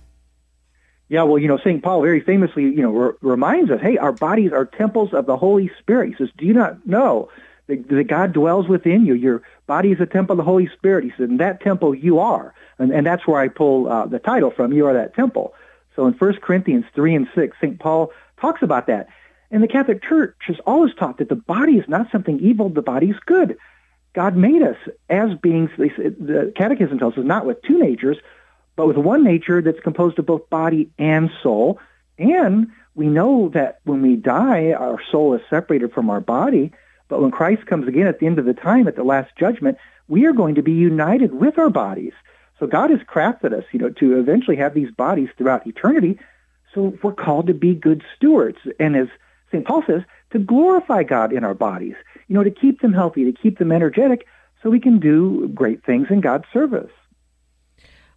Yeah, 1.09 1.23
well, 1.23 1.37
you 1.37 1.47
know, 1.47 1.57
St. 1.57 1.81
Paul 1.81 2.01
very 2.01 2.19
famously, 2.19 2.63
you 2.63 2.81
know, 2.81 2.91
re- 2.91 3.13
reminds 3.21 3.71
us, 3.71 3.79
hey, 3.81 3.97
our 3.97 4.11
bodies 4.11 4.51
are 4.51 4.65
temples 4.65 5.13
of 5.13 5.25
the 5.25 5.37
Holy 5.37 5.71
Spirit. 5.79 6.09
He 6.09 6.15
says, 6.15 6.29
do 6.37 6.45
you 6.45 6.53
not 6.53 6.85
know 6.85 7.29
that, 7.67 7.87
that 7.87 8.07
God 8.07 8.33
dwells 8.33 8.67
within 8.67 9.05
you? 9.05 9.13
Your 9.13 9.41
body 9.67 9.91
is 9.91 10.01
a 10.01 10.05
temple 10.05 10.33
of 10.33 10.37
the 10.37 10.43
Holy 10.43 10.69
Spirit. 10.77 11.05
He 11.05 11.11
said, 11.11 11.29
in 11.29 11.37
that 11.37 11.61
temple 11.61 11.95
you 11.95 12.19
are. 12.19 12.53
And, 12.77 12.91
and 12.91 13.05
that's 13.05 13.25
where 13.25 13.39
I 13.39 13.47
pull 13.47 13.89
uh, 13.89 14.05
the 14.05 14.19
title 14.19 14.51
from, 14.51 14.73
You 14.73 14.85
Are 14.87 14.93
That 14.93 15.15
Temple. 15.15 15.53
So 15.95 16.05
in 16.07 16.13
1 16.13 16.33
Corinthians 16.41 16.85
3 16.93 17.15
and 17.15 17.27
6, 17.33 17.57
St. 17.61 17.79
Paul 17.79 18.11
talks 18.39 18.61
about 18.61 18.87
that. 18.87 19.07
And 19.49 19.63
the 19.63 19.67
Catholic 19.67 20.03
Church 20.03 20.35
has 20.47 20.57
always 20.65 20.93
taught 20.93 21.19
that 21.19 21.29
the 21.29 21.35
body 21.35 21.77
is 21.77 21.87
not 21.87 22.11
something 22.11 22.39
evil, 22.39 22.69
the 22.69 22.81
body 22.81 23.09
is 23.09 23.17
good. 23.25 23.57
God 24.13 24.35
made 24.35 24.61
us 24.61 24.77
as 25.09 25.29
beings, 25.41 25.69
the 25.77 26.51
Catechism 26.55 26.99
tells 26.99 27.17
us, 27.17 27.23
not 27.23 27.45
with 27.45 27.61
two 27.61 27.79
natures, 27.79 28.17
but 28.77 28.87
with 28.87 28.95
one 28.95 29.23
nature 29.23 29.61
that's 29.61 29.81
composed 29.81 30.17
of 30.19 30.25
both 30.25 30.49
body 30.49 30.89
and 30.97 31.29
soul. 31.43 31.79
And 32.17 32.67
we 32.95 33.07
know 33.07 33.49
that 33.49 33.79
when 33.83 34.01
we 34.01 34.15
die, 34.15 34.71
our 34.71 35.01
soul 35.11 35.33
is 35.33 35.41
separated 35.49 35.91
from 35.91 36.09
our 36.09 36.21
body. 36.21 36.71
But 37.09 37.21
when 37.21 37.31
Christ 37.31 37.65
comes 37.65 37.87
again 37.87 38.07
at 38.07 38.19
the 38.19 38.27
end 38.27 38.39
of 38.39 38.45
the 38.45 38.53
time, 38.53 38.87
at 38.87 38.95
the 38.95 39.03
last 39.03 39.35
judgment, 39.35 39.77
we 40.07 40.25
are 40.25 40.31
going 40.31 40.55
to 40.55 40.61
be 40.61 40.71
united 40.71 41.33
with 41.33 41.57
our 41.57 41.69
bodies. 41.69 42.13
So 42.59 42.67
God 42.67 42.91
has 42.91 42.99
crafted 42.99 43.51
us, 43.51 43.65
you 43.71 43.79
know, 43.79 43.89
to 43.89 44.19
eventually 44.19 44.57
have 44.57 44.73
these 44.73 44.91
bodies 44.91 45.29
throughout 45.37 45.67
eternity. 45.67 46.19
So 46.73 46.97
we're 47.01 47.13
called 47.13 47.47
to 47.47 47.53
be 47.53 47.73
good 47.73 48.03
stewards. 48.15 48.59
And 48.79 48.95
as 48.95 49.07
St. 49.51 49.65
Paul 49.65 49.83
says, 49.87 50.03
to 50.31 50.39
glorify 50.39 51.03
God 51.03 51.33
in 51.33 51.43
our 51.43 51.53
bodies, 51.55 51.95
you 52.27 52.35
know, 52.35 52.43
to 52.43 52.51
keep 52.51 52.81
them 52.81 52.93
healthy, 52.93 53.31
to 53.31 53.31
keep 53.31 53.57
them 53.57 53.71
energetic, 53.71 54.27
so 54.61 54.69
we 54.69 54.79
can 54.79 54.99
do 54.99 55.47
great 55.49 55.83
things 55.83 56.07
in 56.09 56.21
God's 56.21 56.45
service. 56.53 56.91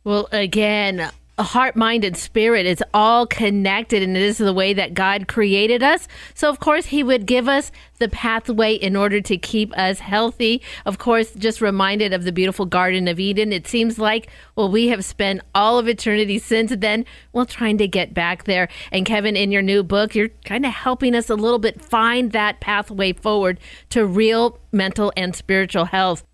Well, 0.02 0.28
again, 0.32 1.10
a 1.36 1.42
heart, 1.42 1.76
mind, 1.76 2.04
and 2.04 2.16
spirit 2.16 2.64
is 2.66 2.82
all 2.92 3.26
connected, 3.26 4.02
and 4.02 4.16
it 4.16 4.22
is 4.22 4.38
the 4.38 4.52
way 4.52 4.72
that 4.72 4.94
God 4.94 5.28
created 5.28 5.82
us. 5.82 6.08
So, 6.34 6.48
of 6.48 6.60
course, 6.60 6.86
He 6.86 7.02
would 7.02 7.26
give 7.26 7.48
us 7.48 7.70
the 7.98 8.08
pathway 8.08 8.74
in 8.74 8.96
order 8.96 9.20
to 9.22 9.36
keep 9.36 9.76
us 9.76 9.98
healthy. 9.98 10.62
Of 10.86 10.98
course, 10.98 11.32
just 11.32 11.60
reminded 11.60 12.12
of 12.14 12.24
the 12.24 12.32
beautiful 12.32 12.66
Garden 12.66 13.08
of 13.08 13.20
Eden. 13.20 13.52
It 13.52 13.66
seems 13.66 13.98
like, 13.98 14.28
well, 14.56 14.70
we 14.70 14.88
have 14.88 15.04
spent 15.04 15.42
all 15.54 15.78
of 15.78 15.88
eternity 15.88 16.38
since 16.38 16.74
then, 16.76 17.04
well, 17.32 17.46
trying 17.46 17.78
to 17.78 17.88
get 17.88 18.14
back 18.14 18.44
there. 18.44 18.68
And, 18.92 19.04
Kevin, 19.04 19.36
in 19.36 19.50
your 19.50 19.62
new 19.62 19.82
book, 19.82 20.14
you're 20.14 20.30
kind 20.44 20.64
of 20.64 20.72
helping 20.72 21.14
us 21.14 21.28
a 21.28 21.34
little 21.34 21.58
bit 21.58 21.80
find 21.82 22.32
that 22.32 22.60
pathway 22.60 23.12
forward 23.12 23.60
to 23.90 24.06
real 24.06 24.58
mental 24.72 25.12
and 25.16 25.34
spiritual 25.36 25.86
health. 25.86 26.24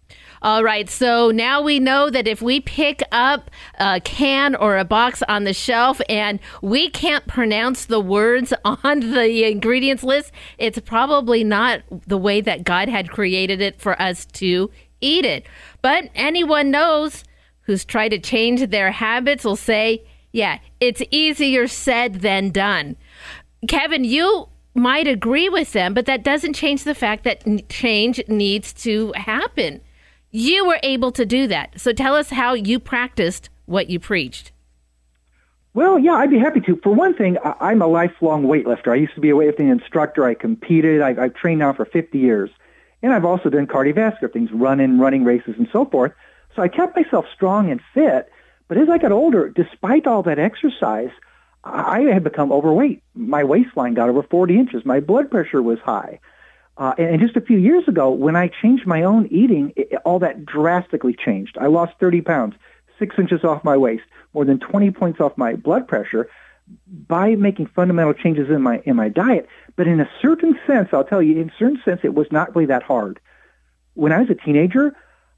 All 0.43 0.63
right, 0.63 0.89
so 0.89 1.31
now 1.31 1.63
we 1.63 1.81
know 1.81 2.11
that 2.11 2.29
if 2.29 2.43
we 2.43 2.61
pick 2.61 3.03
up 3.11 3.51
a 3.81 4.01
can 4.01 4.55
or 4.55 4.77
a 4.77 4.85
box 4.85 5.23
on 5.29 5.45
the 5.45 5.55
shelf 5.55 6.01
and 6.09 6.39
we 6.63 6.91
can't 6.91 7.27
pronounce 7.27 7.87
the 7.87 8.01
words 8.01 8.53
on 8.65 9.01
the 9.01 9.45
ingredients 9.51 10.05
list, 10.05 10.33
it's 10.59 10.79
probably 10.81 11.43
not 11.43 11.83
the 11.91 12.19
way 12.19 12.41
that 12.41 12.65
God 12.65 12.89
had 12.89 13.11
created 13.11 13.61
it 13.61 13.81
for 13.81 14.01
us 14.01 14.25
to 14.27 14.71
eat 15.01 15.25
it. 15.25 15.47
But 15.83 16.11
anyone 16.15 16.71
knows 16.71 17.25
who's 17.63 17.85
tried 17.85 18.11
to 18.11 18.19
change 18.19 18.69
their 18.69 18.93
habits 18.93 19.45
will 19.45 19.57
say, 19.57 20.05
yeah, 20.33 20.59
it's 20.81 21.03
easier 21.11 21.67
said 21.67 22.21
than 22.21 22.51
done. 22.51 22.97
Kevin, 23.69 24.05
you 24.05 24.49
might 24.75 25.09
agree 25.09 25.49
with 25.49 25.73
them, 25.73 25.95
but 25.95 26.07
that 26.07 26.23
doesn't 26.23 26.53
change 26.53 26.85
the 26.85 26.95
fact 26.95 27.25
that 27.25 27.69
change 27.69 28.21
needs 28.29 28.73
to 28.75 29.13
happen. 29.17 29.81
You 30.39 30.67
were 30.67 30.79
able 30.83 31.13
to 31.13 31.25
do 31.25 31.47
that. 31.47 31.81
So 31.81 31.95
tell 31.95 32.15
us 32.15 32.29
how 32.29 32.53
you 32.53 32.79
practiced 32.79 33.49
what 33.65 33.89
you 33.89 33.99
preached. 33.99 34.53
Well, 35.73 35.99
yeah, 35.99 36.13
I'd 36.13 36.29
be 36.29 36.39
happy 36.39 36.61
to. 36.61 36.77
For 36.83 36.93
one 36.93 37.15
thing, 37.15 37.39
I- 37.43 37.55
I'm 37.59 37.81
a 37.81 37.87
lifelong 37.87 38.45
weightlifter. 38.45 38.93
I 38.93 38.97
used 38.97 39.15
to 39.15 39.23
be 39.23 39.31
a 39.31 39.35
weightlifting 39.35 39.73
instructor. 39.73 40.27
I 40.27 40.35
competed. 40.35 41.01
I- 41.01 41.17
I've 41.25 41.33
trained 41.33 41.61
now 41.61 41.73
for 41.73 41.87
50 41.87 42.19
years. 42.19 42.51
And 43.03 43.15
I've 43.15 43.25
also 43.25 43.49
done 43.49 43.67
cardiovascular 43.67 44.31
things, 44.31 44.53
running, 44.53 44.99
running 44.99 45.25
races, 45.25 45.55
and 45.57 45.69
so 45.73 45.87
forth. 45.87 46.13
So 46.55 46.61
I 46.61 46.69
kept 46.69 46.95
myself 46.97 47.25
strong 47.35 47.71
and 47.71 47.81
fit. 47.95 48.29
But 48.69 48.77
as 48.77 48.91
I 48.91 48.99
got 48.99 49.13
older, 49.13 49.49
despite 49.49 50.07
all 50.07 50.23
that 50.25 50.39
exercise, 50.39 51.13
I 51.65 52.01
had 52.13 52.25
become 52.25 52.53
overweight. 52.53 53.03
My 53.15 53.43
waistline 53.43 53.95
got 53.95 54.11
over 54.11 54.23
40 54.23 54.59
inches. 54.59 54.85
My 54.85 55.01
blood 55.01 55.31
pressure 55.31 55.63
was 55.63 55.79
high. 55.79 56.21
Uh, 56.79 56.95
and, 56.99 57.09
and 57.09 57.21
just 57.21 57.37
a 57.37 57.41
few 57.41 57.59
years 57.59 57.89
ago, 57.89 58.11
when 58.11 58.37
I 58.37 58.49
changed 58.49 58.87
my 58.87 59.03
own 59.03 59.27
eating, 59.31 59.73
it, 59.77 59.95
all 60.05 60.19
that 60.19 60.45
drastically 60.45 61.15
changed. 61.15 61.57
I 61.59 61.67
lost 61.67 61.95
30 61.99 62.21
pounds, 62.21 62.55
six 62.99 63.19
inches 63.19 63.45
off 63.45 63.65
my 63.65 63.77
waist, 63.77 64.05
more 64.35 64.45
than 64.45 64.59
20 64.59 64.91
points 64.91 65.21
off 65.21 65.37
my 65.37 65.55
blood 65.55 65.89
pressure 65.89 66.29
by 67.09 67.37
making 67.37 67.67
fundamental 67.67 68.13
changes 68.13 68.51
in 68.51 68.61
my 68.61 68.83
in 68.85 68.97
my 68.97 69.09
diet. 69.09 69.49
But 69.77 69.87
in 69.87 70.01
a 70.01 70.11
certain 70.21 70.59
sense, 70.67 70.89
I'll 70.93 71.05
tell 71.05 71.23
you, 71.23 71.41
in 71.41 71.51
a 71.51 71.53
certain 71.59 71.81
sense, 71.85 72.01
it 72.03 72.15
was 72.15 72.27
not 72.31 72.55
really 72.55 72.67
that 72.67 72.83
hard. 72.83 73.21
When 73.95 74.13
I 74.13 74.21
was 74.21 74.31
a 74.31 74.35
teenager, 74.35 74.95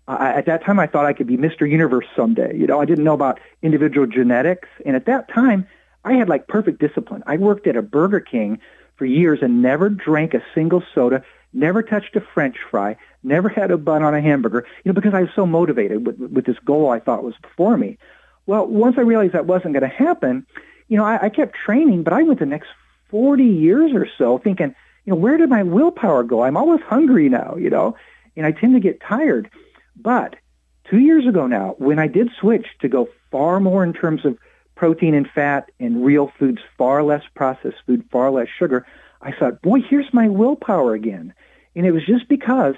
I, 0.08 0.32
at 0.32 0.46
that 0.46 0.64
time, 0.64 0.80
I 0.80 0.86
thought 0.86 1.04
I 1.04 1.12
could 1.12 1.26
be 1.26 1.36
Mr. 1.36 1.68
Universe 1.68 2.06
someday. 2.16 2.56
You 2.56 2.66
know, 2.66 2.80
I 2.80 2.86
didn't 2.86 3.04
know 3.04 3.14
about 3.14 3.40
individual 3.62 4.06
genetics, 4.06 4.68
and 4.86 4.96
at 4.96 5.04
that 5.04 5.28
time, 5.28 5.66
I 6.04 6.14
had 6.14 6.28
like 6.28 6.48
perfect 6.48 6.80
discipline. 6.80 7.22
I 7.26 7.36
worked 7.36 7.66
at 7.66 7.76
a 7.76 7.82
Burger 7.82 8.20
King 8.20 8.58
for 8.98 9.06
years 9.06 9.38
and 9.40 9.62
never 9.62 9.88
drank 9.88 10.34
a 10.34 10.42
single 10.54 10.82
soda, 10.94 11.22
never 11.52 11.82
touched 11.82 12.16
a 12.16 12.20
French 12.20 12.56
fry, 12.70 12.96
never 13.22 13.48
had 13.48 13.70
a 13.70 13.78
bun 13.78 14.02
on 14.02 14.14
a 14.14 14.20
hamburger, 14.20 14.66
you 14.84 14.90
know, 14.90 14.94
because 14.94 15.14
I 15.14 15.22
was 15.22 15.30
so 15.34 15.46
motivated 15.46 16.06
with, 16.06 16.18
with 16.18 16.44
this 16.44 16.58
goal 16.64 16.90
I 16.90 17.00
thought 17.00 17.24
was 17.24 17.36
before 17.40 17.76
me. 17.76 17.98
Well, 18.46 18.66
once 18.66 18.96
I 18.98 19.02
realized 19.02 19.34
that 19.34 19.46
wasn't 19.46 19.74
going 19.74 19.88
to 19.88 19.96
happen, 19.96 20.46
you 20.88 20.96
know, 20.96 21.04
I, 21.04 21.26
I 21.26 21.28
kept 21.28 21.54
training, 21.54 22.02
but 22.02 22.12
I 22.12 22.22
went 22.22 22.40
the 22.40 22.46
next 22.46 22.68
40 23.10 23.44
years 23.44 23.92
or 23.92 24.06
so 24.18 24.38
thinking, 24.38 24.74
you 25.04 25.12
know, 25.12 25.16
where 25.16 25.36
did 25.36 25.48
my 25.48 25.62
willpower 25.62 26.22
go? 26.22 26.42
I'm 26.42 26.56
always 26.56 26.80
hungry 26.82 27.28
now, 27.28 27.56
you 27.56 27.70
know, 27.70 27.96
and 28.36 28.44
I 28.44 28.52
tend 28.52 28.74
to 28.74 28.80
get 28.80 29.00
tired. 29.00 29.50
But 29.96 30.36
two 30.90 30.98
years 30.98 31.26
ago 31.26 31.46
now, 31.46 31.76
when 31.78 31.98
I 31.98 32.06
did 32.08 32.30
switch 32.40 32.66
to 32.80 32.88
go 32.88 33.08
far 33.30 33.60
more 33.60 33.84
in 33.84 33.92
terms 33.92 34.24
of 34.24 34.38
protein 34.78 35.12
and 35.12 35.28
fat 35.28 35.70
and 35.80 36.04
real 36.04 36.32
foods, 36.38 36.60
far 36.78 37.02
less 37.02 37.24
processed 37.34 37.78
food, 37.84 38.04
far 38.12 38.30
less 38.30 38.46
sugar, 38.48 38.86
I 39.20 39.32
thought, 39.32 39.60
boy, 39.60 39.80
here's 39.80 40.14
my 40.14 40.28
willpower 40.28 40.94
again. 40.94 41.34
And 41.74 41.84
it 41.84 41.90
was 41.90 42.06
just 42.06 42.28
because 42.28 42.76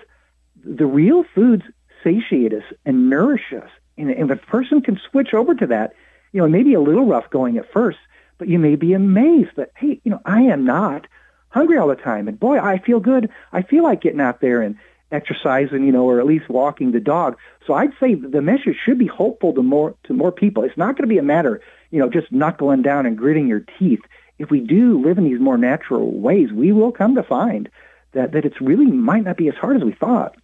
the 0.64 0.87
real 0.87 1.25
foods 1.35 1.62
satiate 2.02 2.54
us 2.54 2.64
and 2.87 3.11
nourish 3.11 3.52
us. 3.52 3.69
And, 3.99 4.11
if 4.11 4.30
a 4.30 4.37
person 4.37 4.80
can 4.80 4.99
switch 5.11 5.35
over 5.35 5.54
to 5.54 5.66
that, 5.66 5.92
you 6.33 6.40
know, 6.40 6.47
it 6.47 6.50
may 6.50 6.62
be 6.62 6.73
a 6.73 6.80
little 6.80 7.04
rough 7.04 7.28
going 7.28 7.59
at 7.59 7.71
first, 7.71 7.99
but 8.38 8.49
you 8.49 8.59
may 8.59 8.76
be 8.76 8.95
amazed 8.95 9.50
that, 9.57 9.73
hey, 9.76 10.00
you 10.02 10.11
know, 10.11 10.21
I 10.25 10.40
am 10.40 10.64
not 10.64 11.07
hungry 11.50 11.76
all 11.76 11.88
the 11.88 11.97
time. 11.97 12.28
And 12.28 12.40
boy, 12.40 12.59
I 12.59 12.78
feel 12.78 13.00
good. 13.00 13.28
I 13.52 13.61
feel 13.61 13.83
like 13.83 14.00
getting 14.00 14.23
out 14.23 14.40
there 14.40 14.62
and 14.62 14.76
exercising, 15.12 15.85
you 15.85 15.92
know, 15.92 16.04
or 16.04 16.19
at 16.19 16.26
least 16.26 16.49
walking 16.49 16.92
the 16.92 17.00
dog. 17.00 17.37
So 17.66 17.75
I'd 17.75 17.92
say 18.00 18.14
the 18.14 18.40
message 18.40 18.76
should 18.83 18.99
be 18.99 19.07
hopeful 19.07 19.52
to 19.52 19.62
more 19.62 19.95
to 20.04 20.14
more 20.14 20.33
people. 20.33 20.62
It's 20.62 20.78
not 20.78 20.97
going 20.97 21.09
to 21.09 21.12
be 21.12 21.19
a 21.19 21.23
matter, 21.23 21.61
you 21.91 21.99
know, 21.99 22.09
just 22.09 22.33
knuckling 22.33 22.83
down 22.83 23.07
and 23.07 23.19
gritting 23.19 23.49
your 23.49 23.65
teeth. 23.79 24.01
If 24.39 24.51
we 24.51 24.61
do 24.61 25.01
live 25.03 25.19
in 25.19 25.25
these 25.25 25.41
more 25.41 25.59
natural 25.59 26.13
ways, 26.13 26.51
we 26.53 26.73
will 26.73 26.93
come 26.93 27.15
to 27.17 27.23
find 27.23 27.69
that 28.13 28.33
that 28.33 28.45
it's 28.45 28.61
really 28.61 28.87
might 28.87 29.25
not 29.25 29.37
be 29.37 29.49
as 29.49 29.55
hard 29.55 29.77
as 29.77 29.85
we 29.85 29.93
thought. 29.93 30.37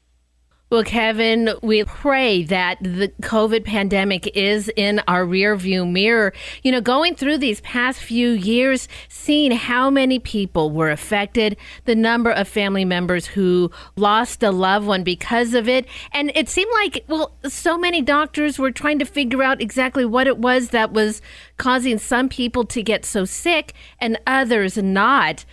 Well, 0.69 0.83
Kevin, 0.83 1.51
we 1.63 1.85
pray 1.85 2.43
that 2.43 2.79
the 2.81 3.13
COVID 3.23 3.65
pandemic 3.65 4.27
is 4.37 4.69
in 4.75 5.01
our 5.07 5.25
rearview 5.25 5.89
mirror. 5.89 6.33
You 6.65 6.73
know, 6.73 6.81
going 6.81 7.15
through 7.15 7.39
these 7.39 7.61
past 7.61 8.01
few 8.01 8.31
years, 8.31 8.89
seeing 9.09 9.53
how 9.53 9.91
many 9.91 10.19
people 10.19 10.73
were 10.73 10.91
affected, 10.91 11.57
the 11.85 11.95
number 11.95 12.33
of 12.33 12.49
family 12.49 12.85
members 12.85 13.27
who 13.27 13.71
lost 13.95 14.43
a 14.43 14.51
loved 14.51 14.89
one 14.89 15.05
because 15.05 15.55
of 15.55 15.69
it. 15.69 15.87
And 16.11 16.33
it 16.35 16.49
seemed 16.49 16.73
like, 16.83 17.05
well, 17.07 17.37
so 17.45 17.79
many 17.79 18.03
doctors 18.03 18.59
were 18.59 18.73
trying 18.73 18.99
to 18.99 19.05
figure 19.05 19.45
out 19.45 19.63
exactly 19.63 20.05
what 20.05 20.27
it 20.27 20.39
was 20.39 20.71
that 20.71 20.93
was 20.93 21.23
causing 21.59 21.97
some 21.97 22.29
people 22.29 22.65
to 22.65 22.83
get 22.83 23.05
so 23.05 23.25
sick 23.25 23.73
and 24.01 24.19
others 24.27 24.77
not. 24.77 25.45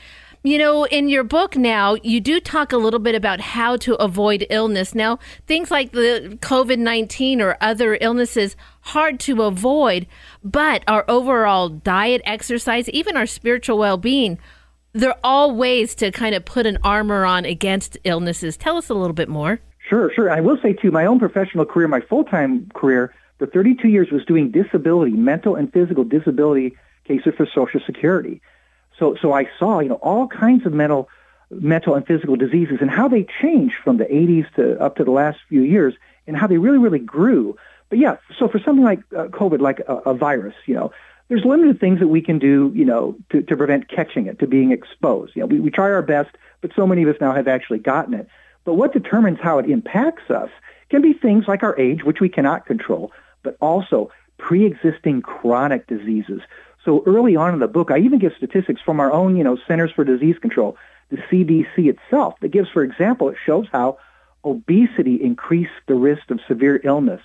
You 0.45 0.57
know, 0.57 0.83
in 0.83 1.07
your 1.07 1.23
book 1.23 1.55
now, 1.55 1.95
you 2.03 2.19
do 2.19 2.41
talk 2.41 2.73
a 2.73 2.77
little 2.77 2.99
bit 2.99 3.15
about 3.15 3.39
how 3.39 3.77
to 3.77 3.95
avoid 3.95 4.45
illness. 4.49 4.93
Now, 4.93 5.19
things 5.47 5.71
like 5.71 5.93
the 5.93 6.37
COVID 6.41 6.79
19 6.79 7.39
or 7.39 7.55
other 7.61 7.97
illnesses, 8.01 8.57
hard 8.81 9.21
to 9.21 9.43
avoid, 9.43 10.05
but 10.43 10.83
our 10.85 11.05
overall 11.07 11.69
diet, 11.69 12.21
exercise, 12.25 12.89
even 12.89 13.15
our 13.15 13.25
spiritual 13.25 13.77
well 13.77 13.95
being, 13.95 14.37
they're 14.91 15.15
all 15.23 15.55
ways 15.55 15.95
to 15.95 16.11
kind 16.11 16.35
of 16.35 16.43
put 16.43 16.65
an 16.65 16.77
armor 16.83 17.23
on 17.23 17.45
against 17.45 17.97
illnesses. 18.03 18.57
Tell 18.57 18.75
us 18.75 18.89
a 18.89 18.93
little 18.93 19.13
bit 19.13 19.29
more. 19.29 19.61
Sure, 19.87 20.11
sure. 20.13 20.29
I 20.29 20.41
will 20.41 20.57
say, 20.61 20.73
too, 20.73 20.91
my 20.91 21.05
own 21.05 21.19
professional 21.19 21.65
career, 21.65 21.87
my 21.87 22.01
full-time 22.01 22.69
career 22.75 23.15
for 23.39 23.47
32 23.47 23.87
years 23.87 24.11
was 24.11 24.25
doing 24.25 24.51
disability, 24.51 25.13
mental 25.13 25.55
and 25.55 25.71
physical 25.71 26.03
disability 26.03 26.75
cases 27.07 27.33
for 27.37 27.47
Social 27.55 27.79
Security. 27.85 28.41
So, 28.99 29.15
so 29.21 29.33
I 29.33 29.49
saw, 29.59 29.79
you 29.79 29.89
know, 29.89 29.95
all 29.95 30.27
kinds 30.27 30.65
of 30.65 30.73
mental, 30.73 31.09
mental 31.49 31.95
and 31.95 32.05
physical 32.05 32.35
diseases 32.35 32.77
and 32.81 32.89
how 32.89 33.07
they 33.07 33.25
changed 33.41 33.75
from 33.83 33.97
the 33.97 34.05
80s 34.05 34.53
to 34.55 34.79
up 34.81 34.97
to 34.97 35.03
the 35.03 35.11
last 35.11 35.39
few 35.49 35.61
years 35.61 35.93
and 36.27 36.37
how 36.37 36.47
they 36.47 36.57
really, 36.57 36.77
really 36.77 36.99
grew. 36.99 37.57
But 37.89 37.99
yeah, 37.99 38.17
so 38.37 38.47
for 38.47 38.59
something 38.59 38.83
like 38.83 38.99
uh, 39.15 39.27
COVID, 39.27 39.59
like 39.59 39.79
a, 39.87 39.95
a 39.97 40.13
virus, 40.13 40.55
you 40.65 40.75
know, 40.75 40.91
there's 41.29 41.45
limited 41.45 41.79
things 41.79 41.99
that 41.99 42.07
we 42.07 42.21
can 42.21 42.37
do, 42.37 42.71
you 42.75 42.85
know, 42.85 43.15
to, 43.31 43.41
to 43.41 43.57
prevent 43.57 43.87
catching 43.87 44.27
it, 44.27 44.39
to 44.39 44.47
being 44.47 44.71
exposed. 44.71 45.35
You 45.35 45.41
know, 45.41 45.47
we, 45.47 45.59
we 45.59 45.71
try 45.71 45.85
our 45.85 46.01
best, 46.01 46.29
but 46.61 46.71
so 46.75 46.85
many 46.85 47.03
of 47.03 47.09
us 47.09 47.15
now 47.19 47.33
have 47.33 47.47
actually 47.47 47.79
gotten 47.79 48.13
it. 48.13 48.27
But 48.65 48.75
what 48.75 48.93
determines 48.93 49.39
how 49.41 49.59
it 49.59 49.69
impacts 49.69 50.29
us 50.29 50.49
can 50.89 51.01
be 51.01 51.13
things 51.13 51.45
like 51.47 51.63
our 51.63 51.77
age, 51.79 52.03
which 52.03 52.19
we 52.19 52.29
cannot 52.29 52.65
control, 52.65 53.11
but 53.41 53.57
also 53.59 54.11
pre-existing 54.37 55.21
chronic 55.21 55.87
diseases. 55.87 56.41
So 56.85 57.03
early 57.05 57.35
on 57.35 57.53
in 57.53 57.59
the 57.59 57.67
book, 57.67 57.91
I 57.91 57.99
even 57.99 58.19
give 58.19 58.33
statistics 58.37 58.81
from 58.81 58.99
our 58.99 59.11
own, 59.11 59.35
you 59.35 59.43
know, 59.43 59.57
Centers 59.67 59.91
for 59.91 60.03
Disease 60.03 60.37
Control, 60.39 60.77
the 61.09 61.17
CDC 61.17 61.89
itself, 61.89 62.35
that 62.41 62.49
gives, 62.49 62.69
for 62.69 62.83
example, 62.83 63.29
it 63.29 63.37
shows 63.45 63.67
how 63.71 63.99
obesity 64.43 65.15
increased 65.15 65.71
the 65.87 65.95
risk 65.95 66.29
of 66.29 66.39
severe 66.47 66.81
illness, 66.83 67.21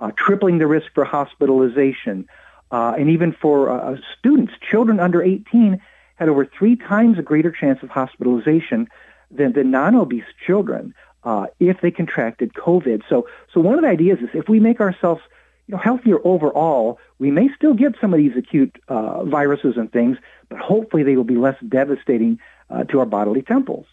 uh, 0.00 0.10
tripling 0.16 0.58
the 0.58 0.66
risk 0.66 0.92
for 0.94 1.04
hospitalization, 1.04 2.28
uh, 2.70 2.94
and 2.98 3.10
even 3.10 3.32
for 3.32 3.70
uh, 3.70 3.96
students, 4.18 4.52
children 4.60 5.00
under 5.00 5.22
18 5.22 5.80
had 6.16 6.28
over 6.28 6.44
three 6.44 6.76
times 6.76 7.18
a 7.18 7.22
greater 7.22 7.50
chance 7.50 7.82
of 7.82 7.88
hospitalization 7.88 8.88
than 9.30 9.52
the 9.52 9.64
non-obese 9.64 10.24
children 10.46 10.94
uh, 11.24 11.46
if 11.58 11.80
they 11.80 11.90
contracted 11.90 12.52
COVID. 12.52 13.02
So, 13.08 13.26
so 13.52 13.60
one 13.60 13.74
of 13.74 13.82
the 13.82 13.88
ideas 13.88 14.18
is 14.20 14.28
if 14.34 14.48
we 14.48 14.60
make 14.60 14.80
ourselves 14.80 15.22
you 15.70 15.76
know, 15.76 15.82
healthier 15.82 16.18
overall, 16.24 16.98
we 17.20 17.30
may 17.30 17.48
still 17.54 17.74
get 17.74 17.94
some 18.00 18.12
of 18.12 18.18
these 18.18 18.36
acute 18.36 18.76
uh, 18.88 19.22
viruses 19.24 19.76
and 19.76 19.92
things, 19.92 20.16
but 20.48 20.58
hopefully 20.58 21.04
they 21.04 21.14
will 21.14 21.22
be 21.22 21.36
less 21.36 21.54
devastating 21.68 22.40
uh, 22.70 22.82
to 22.84 22.98
our 22.98 23.06
bodily 23.06 23.42
temples. 23.42 23.86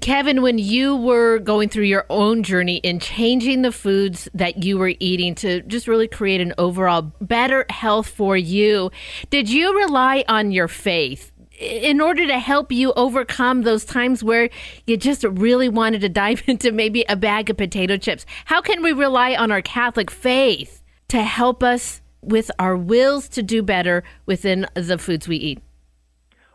Kevin, 0.00 0.40
when 0.40 0.56
you 0.56 0.96
were 0.96 1.38
going 1.40 1.68
through 1.68 1.84
your 1.84 2.06
own 2.08 2.42
journey 2.42 2.76
in 2.76 3.00
changing 3.00 3.60
the 3.60 3.72
foods 3.72 4.30
that 4.32 4.62
you 4.62 4.78
were 4.78 4.94
eating 4.98 5.34
to 5.34 5.60
just 5.62 5.86
really 5.86 6.08
create 6.08 6.40
an 6.40 6.54
overall 6.56 7.12
better 7.20 7.66
health 7.68 8.08
for 8.08 8.34
you, 8.34 8.90
did 9.28 9.50
you 9.50 9.76
rely 9.76 10.24
on 10.26 10.52
your 10.52 10.68
faith 10.68 11.32
in 11.58 12.00
order 12.00 12.26
to 12.26 12.38
help 12.38 12.72
you 12.72 12.94
overcome 12.94 13.62
those 13.62 13.84
times 13.84 14.24
where 14.24 14.48
you 14.86 14.96
just 14.96 15.22
really 15.24 15.68
wanted 15.68 16.00
to 16.00 16.08
dive 16.08 16.42
into 16.46 16.72
maybe 16.72 17.04
a 17.10 17.16
bag 17.16 17.50
of 17.50 17.58
potato 17.58 17.98
chips? 17.98 18.24
How 18.46 18.62
can 18.62 18.82
we 18.82 18.92
rely 18.92 19.34
on 19.34 19.50
our 19.50 19.60
Catholic 19.60 20.10
faith 20.10 20.79
to 21.10 21.22
help 21.22 21.62
us 21.62 22.00
with 22.22 22.50
our 22.58 22.76
wills 22.76 23.28
to 23.28 23.42
do 23.42 23.62
better 23.62 24.04
within 24.26 24.66
the 24.74 24.96
foods 24.96 25.26
we 25.26 25.36
eat? 25.36 25.60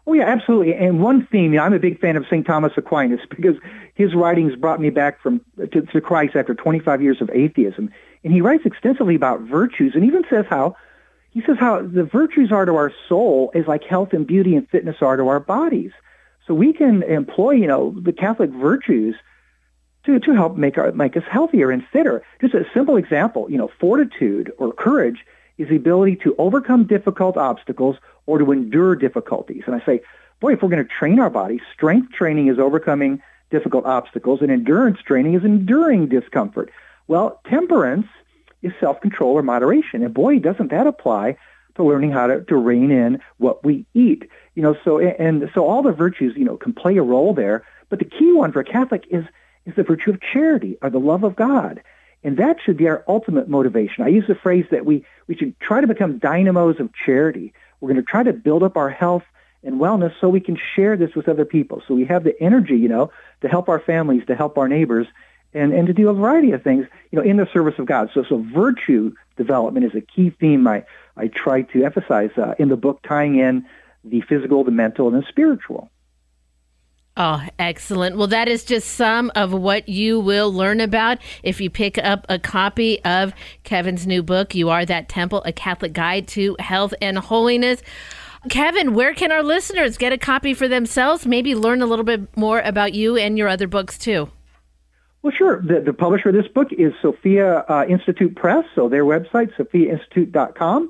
Oh 0.08 0.14
yeah, 0.14 0.26
absolutely. 0.26 0.74
And 0.74 1.02
one 1.02 1.28
theme, 1.32 1.52
you 1.52 1.58
know, 1.58 1.64
I'm 1.64 1.74
a 1.74 1.80
big 1.80 2.00
fan 2.00 2.16
of 2.16 2.26
St. 2.26 2.46
Thomas 2.46 2.72
Aquinas 2.78 3.20
because 3.30 3.56
his 3.96 4.14
writings 4.14 4.56
brought 4.56 4.80
me 4.80 4.90
back 4.90 5.22
from 5.22 5.42
to, 5.58 5.82
to 5.82 6.02
Christ 6.02 6.36
after 6.36 6.54
25 6.54 7.02
years 7.02 7.22
of 7.22 7.30
atheism, 7.32 7.90
and 8.24 8.34
he 8.34 8.42
writes 8.42 8.64
extensively 8.66 9.16
about 9.16 9.42
virtues, 9.42 9.94
and 9.94 10.06
even 10.06 10.24
says 10.30 10.46
how 10.50 10.76
he 11.32 11.42
says 11.42 11.58
how 11.60 11.82
the 11.82 12.04
virtues 12.04 12.52
are 12.52 12.66
to 12.66 12.76
our 12.76 12.94
soul 13.10 13.52
is 13.54 13.68
like 13.68 13.84
health 13.84 14.14
and 14.14 14.26
beauty 14.26 14.56
and 14.56 14.70
fitness 14.70 14.98
are 15.02 15.18
to 15.18 15.28
our 15.28 15.42
bodies. 15.42 15.92
So 16.48 16.54
we 16.54 16.72
can 16.72 17.04
employ, 17.04 17.52
you 17.52 17.68
know, 17.68 17.94
the 18.02 18.14
Catholic 18.14 18.52
virtues 18.52 19.16
to, 20.06 20.20
to 20.20 20.34
help 20.34 20.56
make 20.56 20.78
our 20.78 20.92
make 20.92 21.18
us 21.18 21.24
healthier 21.30 21.72
and 21.72 21.86
fitter. 21.92 22.24
Just 22.42 22.54
a 22.54 22.66
simple 22.74 22.98
example, 22.98 23.50
you 23.50 23.58
know, 23.58 23.70
fortitude 23.80 24.52
or 24.58 24.74
courage 24.74 25.26
is 25.58 25.70
the 25.70 25.76
ability 25.76 26.18
to 26.18 26.36
overcome 26.38 26.86
difficult 26.86 27.38
obstacles 27.38 27.96
or 28.26 28.40
to 28.40 28.52
endure 28.52 28.96
difficulties. 28.96 29.64
And 29.66 29.76
I 29.76 29.86
say, 29.86 30.02
boy, 30.40 30.54
if 30.54 30.62
we're 30.62 30.70
going 30.70 30.84
to 30.84 30.90
train 30.90 31.20
our 31.20 31.30
bodies, 31.30 31.62
strength 31.74 32.12
training 32.12 32.48
is 32.48 32.60
overcoming 32.60 33.22
difficult 33.52 33.86
obstacles 33.86 34.42
and 34.42 34.52
endurance 34.52 35.00
training 35.06 35.34
is 35.34 35.44
enduring 35.44 36.08
discomfort. 36.08 36.72
Well, 37.08 37.40
temperance 37.48 38.08
is 38.62 38.74
self-control 38.80 39.34
or 39.34 39.44
moderation. 39.44 40.04
And 40.04 40.14
boy, 40.14 40.40
doesn't 40.40 40.72
that 40.72 40.88
apply 40.88 41.38
to 41.76 41.84
learning 41.84 42.12
how 42.12 42.28
to, 42.28 42.42
to 42.46 42.56
rein 42.56 42.92
in 42.92 43.20
what 43.38 43.64
we 43.64 43.86
eat. 43.94 44.30
You 44.56 44.64
know, 44.64 44.76
so 44.84 45.00
and 45.00 45.50
so 45.54 45.68
all 45.68 45.84
the 45.84 45.92
virtues, 45.92 46.34
you 46.36 46.46
know, 46.46 46.58
can 46.58 46.74
play 46.74 46.98
a 46.98 47.04
role 47.04 47.34
there. 47.34 47.66
But 47.90 48.00
the 48.00 48.06
key 48.06 48.32
one 48.34 48.52
for 48.52 48.62
a 48.62 48.66
Catholic 48.66 49.06
is 49.10 49.26
is 49.66 49.76
the 49.76 49.84
virtue 49.84 50.12
of 50.12 50.22
charity 50.22 50.78
or 50.82 50.90
the 50.90 51.00
love 51.00 51.24
of 51.24 51.36
God. 51.36 51.82
And 52.24 52.38
that 52.38 52.58
should 52.64 52.78
be 52.78 52.88
our 52.88 53.04
ultimate 53.08 53.48
motivation. 53.48 54.04
I 54.04 54.08
use 54.08 54.26
the 54.28 54.36
phrase 54.36 54.66
that 54.72 54.86
we, 54.86 55.06
we 55.28 55.36
should 55.36 55.60
try 55.60 55.82
to 55.82 55.88
become 55.88 56.18
dynamos 56.18 56.80
of 56.80 56.90
charity. 56.94 57.54
We're 57.80 57.90
going 57.90 58.04
to 58.04 58.10
try 58.10 58.24
to 58.24 58.34
build 58.34 58.64
up 58.64 58.78
our 58.78 58.90
health 58.90 59.24
and 59.64 59.80
wellness 59.80 60.14
so 60.20 60.30
we 60.30 60.40
can 60.40 60.58
share 60.76 60.98
this 60.98 61.14
with 61.16 61.28
other 61.28 61.46
people. 61.46 61.84
So 61.88 61.94
we 61.94 62.06
have 62.06 62.24
the 62.24 62.40
energy, 62.42 62.78
you 62.78 62.88
know, 62.88 63.12
to 63.42 63.48
help 63.48 63.70
our 63.70 63.80
families, 63.80 64.26
to 64.28 64.36
help 64.36 64.58
our 64.58 64.68
neighbors, 64.68 65.08
and, 65.54 65.74
and 65.74 65.88
to 65.88 65.94
do 65.94 66.10
a 66.10 66.14
variety 66.14 66.52
of 66.52 66.64
things, 66.64 66.86
you 67.12 67.20
know, 67.20 67.24
in 67.24 67.38
the 67.38 67.48
service 67.54 67.76
of 67.80 67.86
God. 67.86 68.10
So, 68.14 68.24
so 68.24 68.38
virtue 68.54 69.14
development 69.38 69.86
is 69.86 69.96
a 69.96 70.02
key 70.02 70.30
theme 70.30 70.68
I, 70.68 70.84
I 71.16 71.28
try 71.28 71.62
to 71.62 71.84
emphasize 71.84 72.32
uh, 72.38 72.56
in 72.60 72.70
the 72.70 72.76
book, 72.76 73.02
tying 73.04 73.38
in 73.38 73.66
the 74.04 74.22
physical, 74.22 74.64
the 74.64 74.72
mental, 74.72 75.08
and 75.08 75.22
the 75.22 75.28
spiritual. 75.28 75.90
Oh, 77.18 77.42
excellent. 77.58 78.18
Well, 78.18 78.28
that 78.28 78.50
is 78.50 78.66
just 78.66 78.90
some 78.90 79.32
of 79.36 79.54
what 79.54 79.88
you 79.88 80.20
will 80.20 80.52
learn 80.52 80.82
about 80.82 81.20
if 81.44 81.62
you 81.62 81.70
pick 81.70 81.98
up 81.98 82.26
a 82.28 82.38
copy 82.38 83.02
of 83.06 83.34
Kevin's 83.64 84.06
new 84.06 84.22
book, 84.22 84.54
You 84.54 84.70
Are 84.70 84.86
That 84.86 85.08
Temple, 85.08 85.42
A 85.46 85.54
Catholic 85.54 85.94
Guide 85.94 86.28
to 86.30 86.58
Health 86.60 86.94
and 87.02 87.18
Holiness. 87.18 87.82
Kevin, 88.50 88.94
where 88.94 89.14
can 89.14 89.32
our 89.32 89.44
listeners 89.44 89.98
get 89.98 90.12
a 90.12 90.18
copy 90.18 90.54
for 90.54 90.68
themselves? 90.68 91.26
Maybe 91.26 91.56
learn 91.56 91.82
a 91.82 91.86
little 91.86 92.04
bit 92.04 92.36
more 92.36 92.60
about 92.60 92.94
you 92.94 93.16
and 93.16 93.38
your 93.38 93.48
other 93.48 93.68
books 93.68 93.98
too. 93.98 94.30
Well, 95.22 95.34
sure. 95.36 95.62
The, 95.62 95.80
the 95.80 95.94
publisher 95.94 96.30
of 96.30 96.36
this 96.36 96.48
book 96.50 96.68
is 96.72 96.94
Sophia 97.02 97.66
uh, 97.70 97.86
Institute 97.88 98.36
Press, 98.36 98.66
so 98.76 98.90
their 98.90 99.06
website, 99.06 99.56
sophiainstitute.com. 99.56 100.90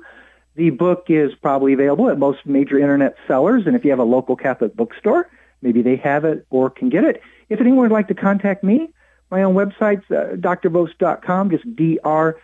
The 0.56 0.70
book 0.70 1.04
is 1.08 1.30
probably 1.40 1.72
available 1.72 2.10
at 2.10 2.18
most 2.18 2.44
major 2.44 2.78
internet 2.78 3.14
sellers, 3.28 3.62
and 3.66 3.76
if 3.76 3.84
you 3.84 3.90
have 3.90 4.00
a 4.00 4.04
local 4.04 4.36
Catholic 4.36 4.74
bookstore, 4.74 5.30
Maybe 5.62 5.82
they 5.82 5.96
have 5.96 6.24
it 6.24 6.46
or 6.50 6.70
can 6.70 6.88
get 6.88 7.04
it. 7.04 7.20
If 7.48 7.60
anyone 7.60 7.80
would 7.80 7.92
like 7.92 8.08
to 8.08 8.14
contact 8.14 8.64
me, 8.64 8.88
my 9.30 9.42
own 9.42 9.54
website's 9.54 10.10
uh, 10.10 10.36
drvost.com, 10.36 11.50
just 11.50 11.76
D-R-V-O-S-T.com. 11.76 12.40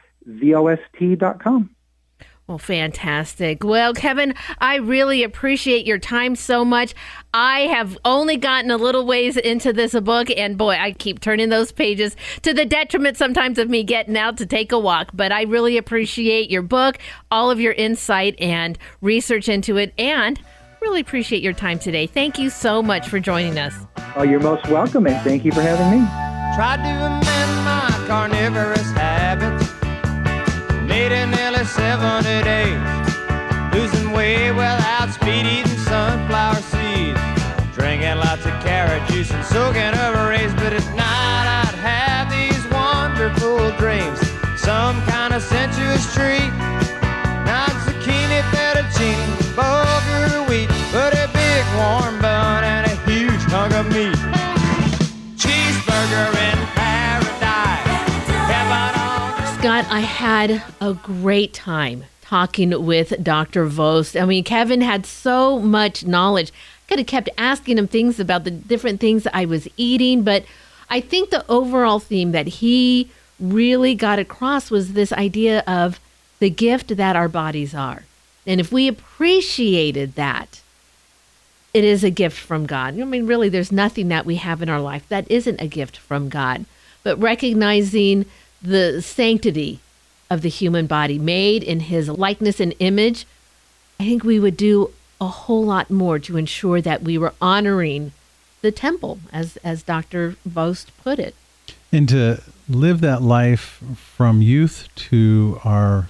Well, 2.49 2.59
fantastic. 2.59 3.63
Well, 3.63 3.95
Kevin, 3.95 4.35
I 4.59 4.77
really 4.77 5.23
appreciate 5.23 5.87
your 5.87 5.99
time 5.99 6.35
so 6.35 6.65
much. 6.65 6.93
I 7.33 7.61
have 7.61 7.97
only 8.05 8.37
gotten 8.37 8.71
a 8.73 8.77
little 8.77 9.07
ways 9.07 9.37
into 9.37 9.73
this 9.73 9.99
book, 10.01 10.29
and 10.37 10.59
boy, 10.59 10.73
I 10.73 10.91
keep 10.93 11.21
turning 11.21 11.51
those 11.51 11.71
pages 11.71 12.17
to 12.43 12.53
the 12.53 12.67
detriment 12.67 13.17
sometimes 13.17 13.59
of 13.59 13.71
me 13.71 13.85
getting 13.85 14.19
out 14.19 14.37
to 14.39 14.47
take 14.47 14.73
a 14.73 14.79
walk. 14.79 15.13
But 15.15 15.31
I 15.31 15.43
really 15.43 15.79
appreciate 15.79 16.51
your 16.51 16.63
book, 16.63 16.99
all 17.31 17.49
of 17.51 17.61
your 17.61 17.75
insight 17.75 18.35
and 18.41 18.77
research 19.01 19.49
into 19.49 19.77
it, 19.77 19.95
and 19.97 20.41
really 20.83 21.01
appreciate 21.01 21.43
your 21.43 21.53
time 21.53 21.79
today. 21.79 22.07
Thank 22.07 22.39
you 22.39 22.51
so 22.51 22.83
much 22.83 23.09
for 23.09 23.21
joining 23.21 23.57
us. 23.57 23.73
Oh, 24.17 24.25
you're 24.25 24.41
most 24.41 24.67
welcome, 24.69 25.07
and 25.07 25.23
thank 25.23 25.45
you 25.45 25.53
for 25.53 25.63
having 25.63 25.89
me. 26.01 26.05
Tried 26.57 26.83
to 26.83 26.93
amend 27.07 27.53
my 27.65 28.05
carnivorous 28.09 28.91
habits. 28.91 29.73
Made 30.83 31.13
it 31.13 31.27
nearly 31.29 31.65
70 31.65 32.43
days. 32.43 32.83
Losing 33.73 34.11
weight 34.13 34.51
without 34.51 35.09
speed 35.15 35.47
eating 35.47 35.79
sunflower 35.87 36.57
seeds. 36.57 37.21
Drinking 37.73 38.17
lots 38.19 38.45
of 38.45 38.53
carrot 38.61 39.09
juice 39.09 39.31
and 39.31 39.45
soaking 39.47 39.95
over 40.05 40.29
rays. 40.29 40.53
But 40.55 40.75
at 40.75 40.85
night 40.95 41.63
I'd 41.63 41.79
have 41.79 42.27
these 42.29 42.63
wonderful 42.71 43.71
dreams. 43.79 44.19
Some 44.61 45.01
kind 45.03 45.33
of 45.33 45.43
sensuous 45.43 46.13
treat. 46.13 46.53
Scott, 59.63 59.87
I 59.91 60.01
had 60.01 60.61
a 60.81 60.93
great 60.93 61.55
time 61.55 62.03
talking 62.21 62.85
with 62.85 63.23
Dr. 63.23 63.67
Vost. 63.67 64.17
I 64.17 64.25
mean, 64.25 64.43
Kevin 64.43 64.81
had 64.81 65.07
so 65.07 65.61
much 65.61 66.05
knowledge. 66.05 66.51
I 66.51 66.89
could 66.89 66.99
have 66.99 67.07
kept 67.07 67.29
asking 67.39 67.79
him 67.79 67.87
things 67.87 68.19
about 68.19 68.43
the 68.43 68.51
different 68.51 68.99
things 68.99 69.25
I 69.33 69.45
was 69.45 69.69
eating, 69.77 70.25
but 70.25 70.45
I 70.91 71.01
think 71.01 71.31
the 71.31 71.49
overall 71.49 72.01
theme 72.01 72.33
that 72.33 72.49
he 72.49 73.09
really 73.39 73.95
got 73.95 74.19
across 74.19 74.69
was 74.69 74.95
this 74.95 75.13
idea 75.13 75.61
of 75.61 76.01
the 76.41 76.51
gift 76.51 76.97
that 76.97 77.15
our 77.15 77.29
bodies 77.29 77.73
are. 77.73 78.03
And 78.45 78.59
if 78.59 78.73
we 78.73 78.89
appreciated 78.89 80.17
that, 80.17 80.61
it 81.73 81.85
is 81.85 82.03
a 82.03 82.11
gift 82.11 82.37
from 82.37 82.67
God. 82.67 82.99
I 82.99 83.05
mean, 83.05 83.29
really, 83.29 83.49
there's 83.49 83.71
nothing 83.71 84.09
that 84.09 84.27
we 84.27 84.35
have 84.37 84.61
in 84.61 84.69
our 84.69 84.81
life 84.81 85.09
that 85.09 85.31
isn't 85.31 85.61
a 85.61 85.69
gift 85.69 85.99
from 85.99 86.29
God. 86.29 86.65
But 87.05 87.21
recognizing 87.21 88.27
the 88.63 89.03
sanctity 89.03 89.81
of 90.31 90.43
the 90.43 90.49
human 90.49 90.87
body 90.87 91.19
made 91.19 91.63
in 91.63 91.81
his 91.81 92.09
likeness 92.09 92.61
and 92.61 92.75
image, 92.79 93.27
I 94.01 94.05
think 94.05 94.25
we 94.25 94.41
would 94.41 94.57
do 94.57 94.93
a 95.21 95.27
whole 95.27 95.65
lot 95.65 95.91
more 95.91 96.19
to 96.19 96.37
ensure 96.37 96.81
that 96.81 97.03
we 97.03 97.19
were 97.19 97.35
honoring 97.41 98.13
the 98.63 98.73
temple, 98.73 99.19
as, 99.33 99.57
as 99.59 99.83
Dr. 99.83 100.37
Vost 100.47 100.91
put 101.03 101.19
it. 101.19 101.35
And 101.93 102.09
to 102.09 102.43
live 102.69 103.01
that 103.03 103.23
life 103.23 103.83
from 103.97 104.41
youth 104.41 104.89
to 104.95 105.61
our 105.65 106.09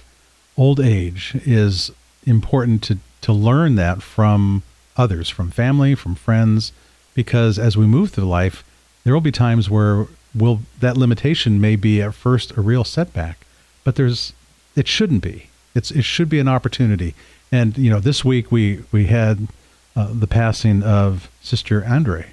old 0.55 0.79
age 0.79 1.35
is 1.45 1.91
important 2.25 2.81
to, 2.83 2.99
to 3.21 3.33
learn 3.33 3.75
that 3.75 4.01
from 4.01 4.63
others, 4.95 5.29
from 5.29 5.51
family, 5.51 5.95
from 5.95 6.15
friends, 6.15 6.71
because 7.13 7.59
as 7.59 7.75
we 7.75 7.85
move 7.85 8.11
through 8.11 8.25
life, 8.25 8.63
there 9.03 9.13
will 9.13 9.21
be 9.21 9.31
times 9.31 9.69
where 9.69 10.07
will 10.35 10.61
that 10.79 10.97
limitation 10.97 11.61
may 11.61 11.75
be 11.75 12.01
at 12.01 12.13
first 12.13 12.55
a 12.57 12.61
real 12.61 12.83
setback, 12.83 13.45
but 13.83 13.95
there's 13.95 14.33
it 14.75 14.87
shouldn't 14.87 15.23
be. 15.23 15.49
It's 15.75 15.91
it 15.91 16.03
should 16.03 16.29
be 16.29 16.39
an 16.39 16.47
opportunity. 16.47 17.15
And 17.51 17.77
you 17.77 17.89
know, 17.89 17.99
this 17.99 18.25
week 18.25 18.51
we 18.51 18.83
we 18.91 19.05
had 19.05 19.47
uh, 19.95 20.09
the 20.13 20.27
passing 20.27 20.83
of 20.83 21.29
Sister 21.41 21.85
Andre, 21.85 22.27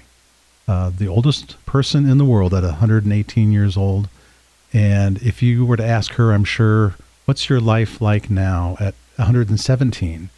uh, 0.67 0.91
the 0.95 1.07
oldest 1.07 1.63
person 1.65 2.09
in 2.09 2.17
the 2.17 2.25
world 2.25 2.53
at 2.53 2.63
118 2.63 3.51
years 3.51 3.77
old. 3.77 4.09
And 4.73 5.21
if 5.21 5.43
you 5.43 5.65
were 5.65 5.77
to 5.77 5.85
ask 5.85 6.13
her, 6.13 6.31
I'm 6.31 6.45
sure, 6.45 6.95
what's 7.25 7.49
your 7.49 7.59
life 7.59 8.01
like 8.01 8.29
now 8.29 8.77
at 8.79 8.95
117? 9.17 10.29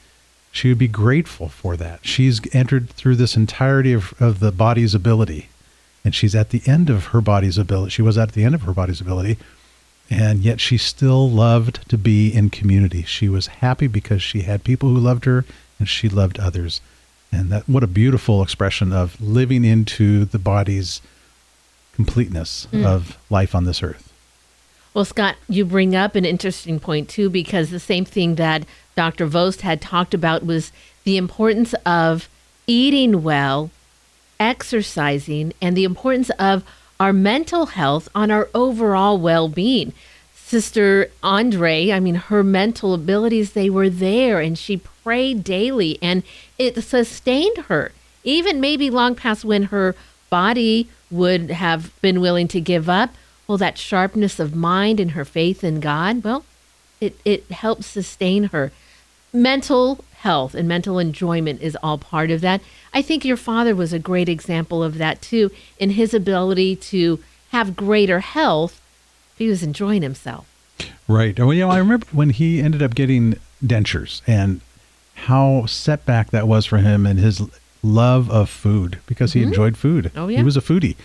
She 0.52 0.70
would 0.70 0.78
be 0.78 0.88
grateful 0.88 1.50
for 1.50 1.78
that. 1.78 2.06
She's 2.06 2.42
entered 2.54 2.90
through 2.90 3.16
this 3.16 3.36
entirety 3.36 3.94
of, 3.94 4.14
of 4.22 4.40
the 4.40 4.52
body's 4.52 4.94
ability, 4.94 5.50
and 6.04 6.14
she's 6.14 6.36
at 6.36 6.50
the 6.50 6.62
end 6.66 6.90
of 6.90 7.08
her 7.08 7.22
body's 7.22 7.58
ability. 7.58 7.92
She 7.92 8.02
was 8.02 8.18
at 8.18 8.34
the 8.34 8.44
end 8.44 8.56
of 8.56 8.64
her 8.64 8.74
body's 8.74 9.02
ability, 9.02 9.38
and 10.10 10.40
yet 10.40 10.60
she 10.60 10.78
still 10.78 11.30
loved 11.30 11.88
to 11.90 11.98
be 11.98 12.30
in 12.30 12.50
community. 12.50 13.04
She 13.04 13.30
was 13.30 13.48
happy 13.48 13.88
because 13.88 14.22
she 14.22 14.42
had 14.42 14.64
people 14.64 14.90
who 14.90 15.00
loved 15.00 15.26
her, 15.26 15.46
and 15.80 15.88
she 15.88 16.10
loved 16.10 16.40
others. 16.40 16.82
And 17.32 17.50
that 17.50 17.68
what 17.68 17.84
a 17.84 17.88
beautiful 17.88 18.44
expression 18.44 18.92
of 18.94 19.20
living 19.20 19.66
into 19.66 20.26
the 20.26 20.40
body's 20.40 21.02
completeness 21.94 22.68
hmm. 22.72 22.86
of 22.86 23.18
life 23.30 23.56
on 23.56 23.66
this 23.66 23.82
earth. 23.82 24.12
Well, 24.94 25.06
Scott, 25.06 25.36
you 25.50 25.66
bring 25.66 25.96
up 25.96 26.16
an 26.16 26.26
interesting 26.26 26.80
point 26.80 27.10
too, 27.10 27.30
because 27.30 27.70
the 27.70 27.80
same 27.80 28.06
thing 28.06 28.36
that 28.36 28.66
Dr. 28.96 29.26
Vost 29.26 29.62
had 29.62 29.82
talked 29.82 30.14
about 30.14 30.46
was 30.46 30.72
the 31.04 31.18
importance 31.18 31.74
of 31.86 32.30
eating 32.68 33.24
well, 33.24 33.72
exercising, 34.44 35.54
and 35.62 35.76
the 35.76 35.86
importance 35.86 36.30
of 36.32 36.64
our 37.00 37.14
mental 37.14 37.68
health 37.68 38.10
on 38.14 38.30
our 38.30 38.50
overall 38.54 39.18
well 39.18 39.48
being. 39.48 39.94
Sister 40.36 41.10
Andre, 41.24 41.92
I 41.92 42.00
mean, 42.00 42.16
her 42.16 42.44
mental 42.44 42.94
abilities, 42.94 43.54
they 43.54 43.70
were 43.70 43.90
there, 43.90 44.40
and 44.40 44.58
she 44.58 44.78
prayed 44.78 45.44
daily, 45.44 45.98
and 46.02 46.24
it 46.60 46.82
sustained 46.84 47.58
her, 47.70 47.92
even 48.24 48.62
maybe 48.62 48.90
long 48.90 49.16
past 49.16 49.46
when 49.46 49.64
her 49.64 49.96
body 50.30 50.90
would 51.10 51.50
have 51.50 52.00
been 52.02 52.20
willing 52.20 52.48
to 52.50 52.60
give 52.60 52.90
up. 52.90 53.12
Well, 53.48 53.58
that 53.58 53.78
sharpness 53.78 54.40
of 54.40 54.56
mind 54.56 55.00
and 55.00 55.12
her 55.12 55.26
faith 55.26 55.64
in 55.64 55.80
God, 55.80 56.24
well, 56.24 56.44
it, 57.00 57.18
it 57.24 57.50
helps 57.52 57.88
sustain 57.88 58.46
her. 58.46 58.72
Mental 59.32 60.04
health 60.24 60.56
and 60.56 60.68
mental 60.70 61.00
enjoyment 61.00 61.62
is 61.62 61.78
all 61.84 61.98
part 61.98 62.32
of 62.32 62.40
that. 62.40 62.62
I 62.94 63.02
think 63.02 63.26
your 63.26 63.38
father 63.38 63.76
was 63.76 63.92
a 63.92 64.00
great 64.00 64.30
example 64.30 64.82
of 64.82 64.98
that 64.98 65.22
too, 65.22 65.52
in 65.78 65.92
his 65.92 66.14
ability 66.14 66.78
to 66.78 67.20
have 67.50 67.76
greater 67.76 68.22
health. 68.22 68.82
He 69.38 69.50
was 69.50 69.64
enjoying 69.64 70.02
himself. 70.02 70.48
Right. 71.10 71.38
Well, 71.38 71.54
you 71.54 71.66
know, 71.66 71.70
I 71.70 71.78
remember 71.78 72.08
when 72.14 72.30
he 72.30 72.62
ended 72.62 72.82
up 72.82 72.96
getting 72.96 73.36
dentures 73.64 74.22
and 74.26 74.62
how 75.28 75.66
setback 75.66 76.32
that 76.32 76.48
was 76.48 76.66
for 76.66 76.78
him 76.78 77.06
and 77.06 77.20
his 77.20 77.42
love 77.84 78.32
of 78.32 78.50
food 78.50 79.00
because 79.06 79.34
he 79.34 79.42
mm-hmm. 79.42 79.50
enjoyed 79.50 79.78
food. 79.78 80.10
Oh, 80.16 80.30
yeah. 80.30 80.38
He 80.38 80.44
was 80.44 80.56
a 80.56 80.62
foodie. 80.62 80.96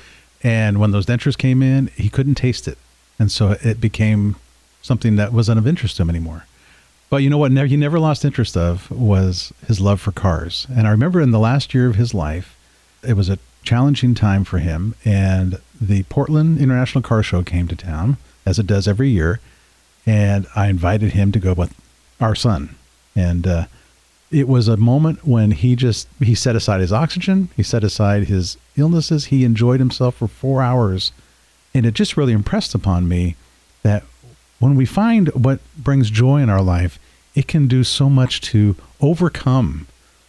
And 0.45 0.79
when 0.79 0.93
those 0.93 1.07
dentures 1.07 1.37
came 1.37 1.61
in, 1.61 1.89
he 1.89 2.09
couldn't 2.09 2.37
taste 2.37 2.69
it. 2.69 2.79
And 3.19 3.33
so 3.33 3.57
it 3.63 3.81
became 3.81 4.37
something 4.81 5.17
that 5.17 5.33
wasn't 5.33 5.59
of 5.59 5.67
interest 5.67 5.97
to 5.97 6.03
him 6.03 6.11
anymore. 6.11 6.45
But 7.11 7.19
you 7.19 7.31
know 7.31 7.39
what? 7.39 7.53
He 7.53 7.77
never 7.77 7.99
lost 7.99 8.25
interest 8.25 8.57
of 8.57 8.91
was 8.91 9.53
his 9.67 9.81
love 9.81 10.01
for 10.01 10.13
cars. 10.13 10.67
And 10.75 10.87
I 10.87 10.91
remember 10.91 11.21
in 11.21 11.31
the 11.31 11.39
last 11.39 11.73
year 11.73 11.89
of 11.89 11.97
his 11.97 12.13
life, 12.13 12.57
it 13.07 13.15
was 13.15 13.29
a 13.29 13.39
challenging 13.63 14.15
time 14.15 14.45
for 14.45 14.59
him. 14.59 14.95
And 15.05 15.59
the 15.81 16.03
Portland 16.05 16.59
International 16.59 17.03
Car 17.03 17.23
Show 17.23 17.43
came 17.43 17.67
to 17.69 17.77
town, 17.77 18.19
as 18.45 18.59
it 18.59 18.67
does 18.67 18.87
every 18.87 19.09
year. 19.09 19.41
And 20.07 20.47
I 20.55 20.69
invited 20.69 21.13
him 21.13 21.33
to 21.33 21.39
go 21.39 21.55
with 21.55 21.75
our 22.21 22.35
son. 22.35 22.77
And 23.17 23.47
uh, 23.47 23.67
it 24.31 24.49
was 24.49 24.69
a 24.69 24.77
moment 24.77 25.27
when 25.27 25.53
he 25.53 25.77
just 25.77 26.09
he 26.19 26.35
set 26.35 26.57
aside 26.57 26.81
his 26.81 26.93
oxygen, 26.93 27.49
he 27.57 27.63
set 27.63 27.85
aside 27.85 28.25
his 28.25 28.59
illnesses, 28.77 29.27
he 29.27 29.45
enjoyed 29.45 29.81
himself 29.81 30.17
for 30.17 30.29
four 30.29 30.63
hours. 30.63 31.13
And 31.75 31.87
it 31.87 31.95
just 31.95 32.17
really 32.17 32.33
impressed 32.33 32.75
upon 32.75 33.09
me 33.09 33.37
that 33.83 34.05
when 34.59 34.75
we 34.75 34.85
find 34.85 35.29
what 35.29 35.61
brings 35.77 36.11
joy 36.11 36.41
in 36.43 36.51
our 36.51 36.63
life, 36.63 36.99
it 37.35 37.47
can 37.47 37.69
do 37.69 37.85
so 37.85 38.11
much 38.11 38.41
to 38.41 38.77
overcome 39.01 39.87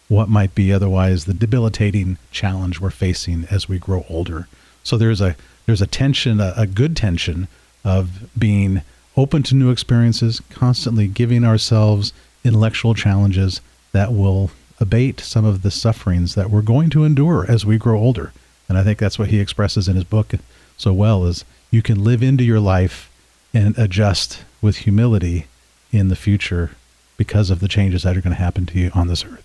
what 0.08 0.28
might 0.28 0.54
be 0.54 0.72
otherwise 0.72 1.24
the 1.24 1.34
debilitating 1.34 2.18
challenge 2.30 2.80
we're 2.80 2.90
facing 2.90 3.46
as 3.50 3.68
we 3.68 3.78
grow 3.78 4.04
older. 4.08 4.48
So 4.82 4.96
there's 4.96 5.20
a 5.20 5.36
there's 5.66 5.82
a 5.82 5.86
tension, 5.86 6.40
a, 6.40 6.52
a 6.56 6.66
good 6.66 6.96
tension 6.96 7.48
of 7.84 8.28
being 8.38 8.82
open 9.16 9.42
to 9.44 9.54
new 9.54 9.70
experiences, 9.70 10.40
constantly 10.50 11.06
giving 11.06 11.44
ourselves 11.44 12.12
intellectual 12.44 12.94
challenges 12.94 13.60
that 13.92 14.12
will 14.12 14.50
abate 14.80 15.20
some 15.20 15.44
of 15.44 15.62
the 15.62 15.70
sufferings 15.70 16.34
that 16.34 16.50
we're 16.50 16.62
going 16.62 16.90
to 16.90 17.04
endure 17.04 17.44
as 17.48 17.66
we 17.66 17.76
grow 17.76 17.98
older. 17.98 18.32
And 18.68 18.78
I 18.78 18.82
think 18.82 18.98
that's 18.98 19.18
what 19.18 19.28
he 19.28 19.40
expresses 19.40 19.88
in 19.88 19.96
his 19.96 20.04
book 20.04 20.32
so 20.76 20.92
well 20.92 21.26
is 21.26 21.44
you 21.70 21.82
can 21.82 22.02
live 22.02 22.22
into 22.22 22.42
your 22.42 22.60
life 22.60 23.09
and 23.52 23.76
adjust 23.78 24.44
with 24.62 24.78
humility 24.78 25.46
in 25.92 26.08
the 26.08 26.16
future 26.16 26.70
because 27.16 27.50
of 27.50 27.60
the 27.60 27.68
changes 27.68 28.02
that 28.02 28.16
are 28.16 28.20
going 28.20 28.34
to 28.34 28.42
happen 28.42 28.66
to 28.66 28.78
you 28.78 28.90
on 28.94 29.08
this 29.08 29.24
earth. 29.24 29.44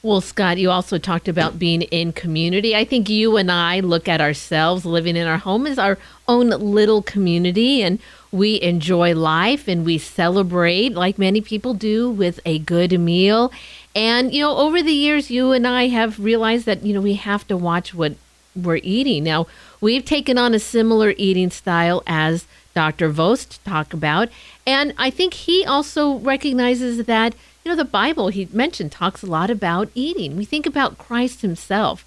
Well, 0.00 0.20
Scott, 0.20 0.58
you 0.58 0.70
also 0.70 0.96
talked 0.96 1.26
about 1.26 1.58
being 1.58 1.82
in 1.82 2.12
community. 2.12 2.76
I 2.76 2.84
think 2.84 3.08
you 3.08 3.36
and 3.36 3.50
I 3.50 3.80
look 3.80 4.06
at 4.06 4.20
ourselves 4.20 4.84
living 4.84 5.16
in 5.16 5.26
our 5.26 5.38
home 5.38 5.66
as 5.66 5.76
our 5.76 5.98
own 6.28 6.50
little 6.50 7.02
community, 7.02 7.82
and 7.82 7.98
we 8.30 8.60
enjoy 8.62 9.12
life 9.16 9.66
and 9.66 9.84
we 9.84 9.98
celebrate, 9.98 10.90
like 10.90 11.18
many 11.18 11.40
people 11.40 11.74
do, 11.74 12.08
with 12.08 12.38
a 12.46 12.60
good 12.60 12.98
meal. 13.00 13.50
And, 13.96 14.32
you 14.32 14.40
know, 14.42 14.56
over 14.56 14.84
the 14.84 14.92
years, 14.92 15.32
you 15.32 15.50
and 15.50 15.66
I 15.66 15.88
have 15.88 16.20
realized 16.20 16.64
that, 16.66 16.84
you 16.84 16.94
know, 16.94 17.00
we 17.00 17.14
have 17.14 17.48
to 17.48 17.56
watch 17.56 17.92
what 17.92 18.14
we're 18.54 18.80
eating. 18.84 19.24
Now, 19.24 19.48
we've 19.80 20.04
taken 20.04 20.38
on 20.38 20.54
a 20.54 20.60
similar 20.60 21.12
eating 21.16 21.50
style 21.50 22.04
as 22.06 22.46
Dr. 22.78 23.08
Vost 23.08 23.58
talk 23.64 23.92
about. 23.92 24.28
And 24.64 24.94
I 24.96 25.10
think 25.10 25.34
he 25.34 25.64
also 25.64 26.18
recognizes 26.18 27.06
that, 27.06 27.34
you 27.64 27.72
know, 27.72 27.74
the 27.74 27.84
Bible 27.84 28.28
he 28.28 28.46
mentioned 28.52 28.92
talks 28.92 29.20
a 29.20 29.26
lot 29.26 29.50
about 29.50 29.90
eating. 29.96 30.36
We 30.36 30.44
think 30.44 30.64
about 30.64 30.96
Christ 30.96 31.42
himself. 31.42 32.04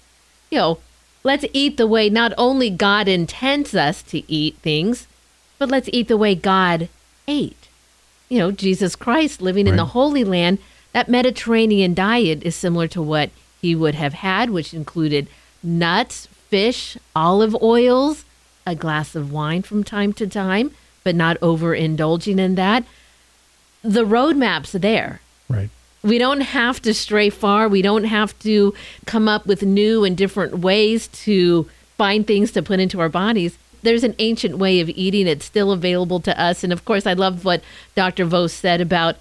You 0.50 0.56
know, 0.58 0.78
let's 1.24 1.44
eat 1.52 1.76
the 1.76 1.86
way 1.86 2.08
not 2.08 2.32
only 2.38 2.70
God 2.70 3.06
intends 3.06 3.74
us 3.74 4.02
to 4.04 4.22
eat 4.32 4.56
things, 4.62 5.06
but 5.58 5.68
let's 5.68 5.90
eat 5.92 6.08
the 6.08 6.16
way 6.16 6.34
God 6.34 6.88
ate. 7.28 7.68
You 8.30 8.38
know, 8.38 8.50
Jesus 8.50 8.96
Christ 8.96 9.42
living 9.42 9.66
in 9.66 9.76
the 9.76 9.92
Holy 9.92 10.24
Land, 10.24 10.56
that 10.94 11.06
Mediterranean 11.06 11.92
diet 11.92 12.42
is 12.44 12.56
similar 12.56 12.88
to 12.88 13.02
what 13.02 13.28
he 13.60 13.74
would 13.74 13.96
have 13.96 14.14
had, 14.14 14.48
which 14.48 14.72
included 14.72 15.28
nuts, 15.62 16.28
fish, 16.48 16.96
olive 17.14 17.54
oils, 17.60 18.24
a 18.66 18.74
glass 18.74 19.14
of 19.14 19.32
wine 19.32 19.62
from 19.62 19.84
time 19.84 20.12
to 20.14 20.26
time, 20.26 20.72
but 21.04 21.14
not 21.14 21.38
overindulging 21.40 22.38
in 22.38 22.54
that. 22.54 22.84
The 23.82 24.04
roadmap's 24.04 24.72
there. 24.72 25.20
Right. 25.48 25.70
We 26.02 26.18
don't 26.18 26.40
have 26.40 26.82
to 26.82 26.94
stray 26.94 27.30
far. 27.30 27.68
We 27.68 27.82
don't 27.82 28.04
have 28.04 28.38
to 28.40 28.74
come 29.06 29.28
up 29.28 29.46
with 29.46 29.62
new 29.62 30.04
and 30.04 30.16
different 30.16 30.58
ways 30.58 31.08
to 31.08 31.68
find 31.96 32.26
things 32.26 32.50
to 32.52 32.62
put 32.62 32.80
into 32.80 33.00
our 33.00 33.08
bodies. 33.08 33.56
There's 33.82 34.04
an 34.04 34.14
ancient 34.18 34.58
way 34.58 34.80
of 34.80 34.88
eating. 34.90 35.26
It's 35.26 35.44
still 35.44 35.72
available 35.72 36.20
to 36.20 36.40
us. 36.40 36.64
And 36.64 36.72
of 36.72 36.84
course, 36.84 37.06
I 37.06 37.12
love 37.12 37.44
what 37.44 37.62
Dr. 37.94 38.24
Vost 38.24 38.58
said 38.58 38.80
about 38.80 39.16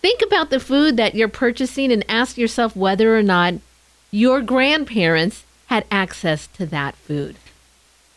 think 0.00 0.20
about 0.22 0.50
the 0.50 0.60
food 0.60 0.98
that 0.98 1.14
you're 1.14 1.28
purchasing 1.28 1.90
and 1.90 2.04
ask 2.08 2.36
yourself 2.36 2.76
whether 2.76 3.16
or 3.16 3.22
not 3.22 3.54
your 4.10 4.42
grandparents 4.42 5.44
had 5.66 5.86
access 5.90 6.46
to 6.48 6.66
that 6.66 6.94
food. 6.94 7.36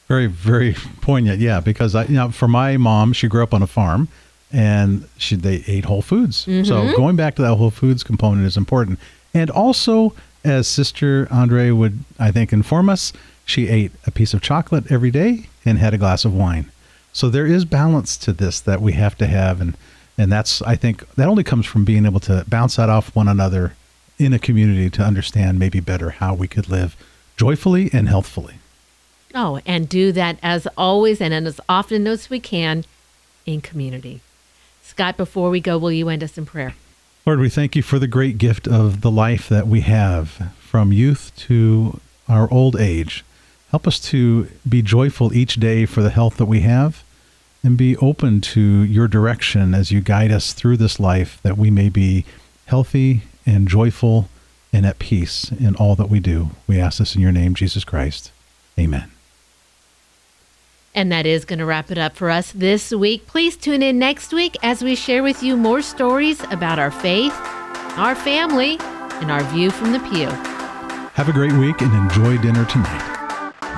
Very, 0.08 0.28
very 0.28 0.74
poignant. 1.02 1.40
Yeah, 1.40 1.60
because 1.60 1.96
I, 1.96 2.06
you 2.06 2.16
know, 2.16 2.30
for 2.30 2.48
my 2.48 2.78
mom, 2.78 3.14
she 3.14 3.28
grew 3.28 3.44
up 3.44 3.54
on 3.54 3.62
a 3.62 3.68
farm, 3.68 4.08
and 4.52 5.08
she 5.18 5.36
they 5.36 5.64
ate 5.68 5.86
whole 5.86 6.02
foods. 6.02 6.38
So 6.38 6.50
mm-hmm. 6.52 6.96
going 6.96 7.16
back 7.16 7.36
to 7.36 7.42
that 7.42 7.56
whole 7.56 7.72
foods 7.72 8.04
component 8.04 8.48
is 8.48 8.56
important. 8.56 9.00
And 9.34 9.50
also, 9.50 10.14
as 10.44 10.68
Sister 10.68 11.28
Andre 11.30 11.72
would, 11.72 12.00
I 12.18 12.32
think, 12.32 12.54
inform 12.54 12.90
us, 12.90 13.12
she 13.46 13.68
ate 13.68 13.92
a 14.06 14.12
piece 14.12 14.34
of 14.34 14.42
chocolate 14.42 14.92
every 14.92 15.12
day 15.12 15.48
and 15.66 15.78
had 15.78 15.94
a 15.94 15.98
glass 15.98 16.24
of 16.26 16.34
wine. 16.34 16.72
So 17.12 17.30
there 17.30 17.46
is 17.46 17.66
balance 17.66 18.16
to 18.18 18.32
this 18.32 18.60
that 18.62 18.82
we 18.82 18.94
have 18.94 19.18
to 19.18 19.28
have, 19.28 19.60
and 19.60 19.76
and 20.18 20.32
that's 20.32 20.62
I 20.62 20.76
think 20.76 21.08
that 21.16 21.28
only 21.28 21.44
comes 21.44 21.66
from 21.66 21.84
being 21.84 22.06
able 22.06 22.20
to 22.22 22.46
bounce 22.48 22.78
that 22.78 22.90
off 22.90 23.16
one 23.16 23.28
another 23.28 23.74
in 24.18 24.34
a 24.34 24.40
community 24.40 24.90
to 24.92 25.04
understand 25.04 25.60
maybe 25.60 25.80
better 25.80 26.12
how 26.12 26.34
we 26.34 26.48
could 26.48 26.70
live 26.70 26.96
joyfully 27.36 27.90
and 27.94 28.08
healthfully. 28.08 28.56
Oh, 29.40 29.60
and 29.68 29.88
do 29.88 30.12
that 30.14 30.40
as 30.42 30.68
always 30.76 31.22
and 31.22 31.32
as 31.32 31.62
often 31.70 32.08
as 32.08 32.28
we 32.28 32.40
can 32.40 32.86
in 33.46 33.62
community. 33.62 34.22
Scott, 34.82 35.16
before 35.16 35.52
we 35.52 35.60
go, 35.60 35.78
will 35.78 35.92
you 35.92 36.10
end 36.10 36.24
us 36.24 36.40
in 36.40 36.48
prayer? 36.48 36.74
Lord, 37.24 37.40
we 37.40 37.48
thank 37.48 37.76
you 37.76 37.84
for 37.84 38.00
the 38.00 38.08
great 38.08 38.40
gift 38.40 38.68
of 38.68 39.02
the 39.02 39.12
life 39.12 39.48
that 39.48 39.68
we 39.68 39.82
have 39.82 40.52
from 40.58 40.92
youth 40.92 41.32
to 41.36 42.00
our 42.28 42.52
old 42.52 42.78
age. 42.78 43.24
Help 43.70 43.86
us 43.86 44.00
to 44.00 44.48
be 44.68 44.82
joyful 44.82 45.32
each 45.32 45.58
day 45.58 45.86
for 45.86 46.02
the 46.02 46.10
health 46.10 46.38
that 46.38 46.46
we 46.46 46.62
have 46.62 47.04
and 47.64 47.78
be 47.78 47.96
open 47.98 48.42
to 48.42 48.60
your 48.60 49.08
direction 49.08 49.76
as 49.76 49.92
you 49.92 50.02
guide 50.02 50.32
us 50.32 50.52
through 50.52 50.78
this 50.78 51.00
life 51.00 51.40
that 51.44 51.60
we 51.60 51.70
may 51.70 51.90
be 51.90 52.26
healthy 52.66 53.22
and 53.46 53.68
joyful 53.68 54.30
and 54.74 54.84
at 54.84 54.98
peace 54.98 55.52
in 55.52 55.76
all 55.76 55.96
that 55.96 56.10
we 56.10 56.20
do. 56.20 56.50
We 56.66 56.80
ask 56.80 56.98
this 56.98 57.14
in 57.14 57.22
your 57.22 57.32
name, 57.32 57.54
Jesus 57.54 57.84
Christ. 57.84 58.32
Amen. 58.80 59.12
And 60.98 61.12
that 61.12 61.28
is 61.28 61.46
going 61.46 61.60
to 61.60 61.66
wrap 61.66 61.92
it 61.92 62.00
up 62.00 62.16
for 62.16 62.32
us 62.32 62.52
this 62.54 62.92
week. 62.92 63.28
Please 63.28 63.56
tune 63.56 63.84
in 63.84 64.00
next 64.00 64.34
week 64.34 64.58
as 64.64 64.82
we 64.82 64.96
share 64.96 65.22
with 65.22 65.44
you 65.44 65.56
more 65.56 65.84
stories 65.84 66.42
about 66.50 66.80
our 66.80 66.90
faith, 66.90 67.36
our 67.98 68.16
family, 68.16 68.78
and 69.22 69.30
our 69.30 69.44
view 69.44 69.70
from 69.70 69.92
the 69.92 70.00
pew. 70.00 70.26
Have 71.14 71.30
a 71.30 71.34
great 71.34 71.54
week 71.54 71.82
and 71.82 71.94
enjoy 71.94 72.42
dinner 72.42 72.66
tonight. 72.66 73.14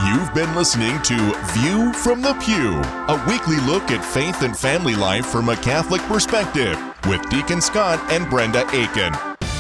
You've 0.08 0.34
been 0.34 0.56
listening 0.56 1.02
to 1.02 1.16
View 1.60 1.92
from 1.92 2.22
the 2.22 2.36
Pew, 2.36 2.80
a 3.14 3.26
weekly 3.28 3.60
look 3.68 3.92
at 3.92 4.06
faith 4.06 4.42
and 4.42 4.58
family 4.58 4.96
life 4.96 5.26
from 5.26 5.50
a 5.50 5.58
Catholic 5.58 6.02
perspective 6.04 6.82
with 7.06 7.30
Deacon 7.30 7.60
Scott 7.60 8.00
and 8.14 8.30
Brenda 8.30 8.66
Aiken. 8.74 9.29